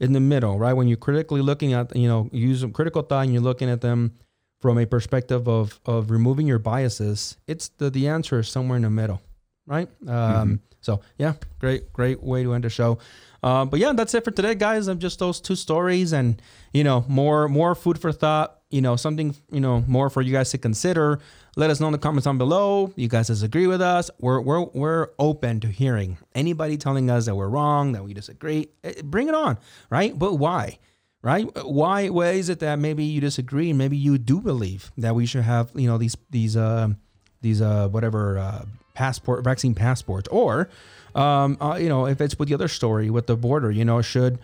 in 0.00 0.12
the 0.12 0.20
middle 0.20 0.58
right? 0.58 0.72
When 0.72 0.88
you're 0.88 0.96
critically 0.96 1.42
looking 1.42 1.74
at 1.74 1.94
you 1.94 2.08
know 2.08 2.28
use 2.32 2.64
critical 2.72 3.02
thought 3.02 3.24
and 3.24 3.32
you're 3.32 3.42
looking 3.42 3.70
at 3.70 3.82
them 3.82 4.14
from 4.60 4.78
a 4.78 4.86
perspective 4.86 5.46
of 5.46 5.78
of 5.84 6.10
removing 6.10 6.46
your 6.46 6.58
biases 6.58 7.36
it's 7.46 7.68
the 7.68 7.90
the 7.90 8.08
answer 8.08 8.40
is 8.40 8.48
somewhere 8.48 8.76
in 8.76 8.82
the 8.82 8.90
middle 8.90 9.20
right? 9.66 9.88
Um 10.02 10.08
mm-hmm. 10.08 10.54
so 10.80 11.00
yeah 11.18 11.34
great 11.60 11.92
great 11.92 12.22
way 12.22 12.42
to 12.42 12.54
end 12.54 12.64
the 12.64 12.70
show 12.70 12.98
uh, 13.42 13.64
but 13.64 13.80
yeah, 13.80 13.92
that's 13.92 14.14
it 14.14 14.24
for 14.24 14.30
today, 14.30 14.54
guys. 14.54 14.88
I'm 14.88 14.98
just 14.98 15.18
those 15.18 15.40
two 15.40 15.56
stories, 15.56 16.12
and 16.12 16.40
you 16.72 16.84
know, 16.84 17.04
more 17.08 17.48
more 17.48 17.74
food 17.74 17.98
for 17.98 18.12
thought. 18.12 18.60
You 18.70 18.80
know, 18.80 18.96
something 18.96 19.34
you 19.50 19.60
know 19.60 19.84
more 19.86 20.10
for 20.10 20.22
you 20.22 20.32
guys 20.32 20.50
to 20.50 20.58
consider. 20.58 21.20
Let 21.56 21.70
us 21.70 21.80
know 21.80 21.86
in 21.86 21.92
the 21.92 21.98
comments 21.98 22.24
down 22.24 22.38
below. 22.38 22.92
You 22.96 23.08
guys 23.08 23.28
disagree 23.28 23.66
with 23.66 23.80
us. 23.80 24.10
We're 24.18 24.40
we're 24.40 24.64
we're 24.64 25.08
open 25.18 25.60
to 25.60 25.68
hearing 25.68 26.18
anybody 26.34 26.76
telling 26.76 27.10
us 27.10 27.26
that 27.26 27.34
we're 27.34 27.48
wrong, 27.48 27.92
that 27.92 28.04
we 28.04 28.12
disagree. 28.12 28.68
Eh, 28.84 29.00
bring 29.04 29.28
it 29.28 29.34
on, 29.34 29.58
right? 29.90 30.18
But 30.18 30.34
why? 30.34 30.78
Right? 31.22 31.48
Why? 31.64 32.08
Why 32.08 32.30
is 32.30 32.48
it 32.48 32.60
that 32.60 32.78
maybe 32.78 33.04
you 33.04 33.20
disagree? 33.20 33.72
Maybe 33.72 33.96
you 33.96 34.18
do 34.18 34.40
believe 34.40 34.92
that 34.98 35.14
we 35.14 35.26
should 35.26 35.42
have 35.42 35.70
you 35.74 35.88
know 35.88 35.98
these 35.98 36.16
these 36.30 36.56
uh 36.56 36.90
these 37.42 37.60
uh 37.60 37.88
whatever 37.88 38.38
uh 38.38 38.64
passport 38.94 39.44
vaccine 39.44 39.74
passports 39.74 40.28
or 40.28 40.68
um, 41.16 41.56
uh, 41.62 41.76
you 41.80 41.88
know, 41.88 42.06
if 42.06 42.20
it's 42.20 42.38
with 42.38 42.48
the 42.48 42.54
other 42.54 42.68
story 42.68 43.08
with 43.08 43.26
the 43.26 43.36
border, 43.36 43.70
you 43.70 43.86
know, 43.86 44.02
should 44.02 44.38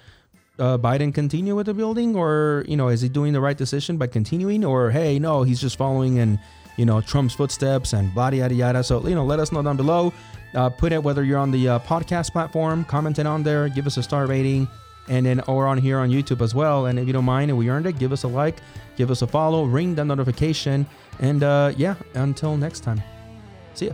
uh, 0.59 0.79
Biden 0.79 1.15
continue 1.15 1.55
with 1.55 1.67
the 1.67 1.75
building, 1.75 2.17
or 2.17 2.65
you 2.67 2.77
know, 2.77 2.89
is 2.89 3.03
he 3.03 3.11
doing 3.11 3.35
the 3.35 3.41
right 3.43 3.57
decision 3.57 3.99
by 3.99 4.07
continuing, 4.07 4.65
or 4.65 4.91
hey, 4.91 5.19
no, 5.19 5.43
he's 5.43 5.61
just 5.61 5.77
following 5.77 6.17
in 6.17 6.39
you 6.79 6.87
know 6.87 7.03
Trump's 7.03 7.35
footsteps 7.35 7.93
and 7.93 8.13
blah 8.15 8.31
yada 8.31 8.55
yada. 8.55 8.83
So 8.83 9.07
you 9.07 9.15
know, 9.15 9.25
let 9.25 9.39
us 9.39 9.53
know 9.53 9.63
down 9.63 9.77
below. 9.77 10.15
Uh, 10.55 10.71
put 10.71 10.93
it 10.93 11.03
whether 11.03 11.23
you're 11.23 11.39
on 11.39 11.51
the 11.51 11.69
uh, 11.69 11.79
podcast 11.81 12.33
platform, 12.33 12.85
comment 12.85 13.19
it 13.19 13.27
on 13.27 13.43
there, 13.43 13.69
give 13.69 13.87
us 13.87 13.99
a 13.99 14.03
star 14.03 14.27
rating, 14.27 14.67
and 15.09 15.27
then 15.27 15.41
or 15.41 15.67
on 15.67 15.79
here 15.79 15.99
on 15.99 16.11
YouTube 16.11 16.41
as 16.41 16.55
well. 16.55 16.87
And 16.87 16.99
if 16.99 17.07
you 17.07 17.13
don't 17.13 17.25
mind 17.25 17.51
and 17.51 17.59
we 17.59 17.69
earned 17.69 17.87
it, 17.87 17.99
give 17.99 18.13
us 18.13 18.23
a 18.25 18.29
like, 18.29 18.57
give 18.97 19.11
us 19.11 19.23
a 19.23 19.27
follow, 19.27 19.65
ring 19.65 19.95
that 19.97 20.05
notification, 20.05 20.87
and 21.21 21.43
uh, 21.43 21.73
yeah, 21.77 21.95
until 22.15 22.57
next 22.57 22.81
time, 22.81 23.03
see 23.75 23.87
ya. 23.87 23.93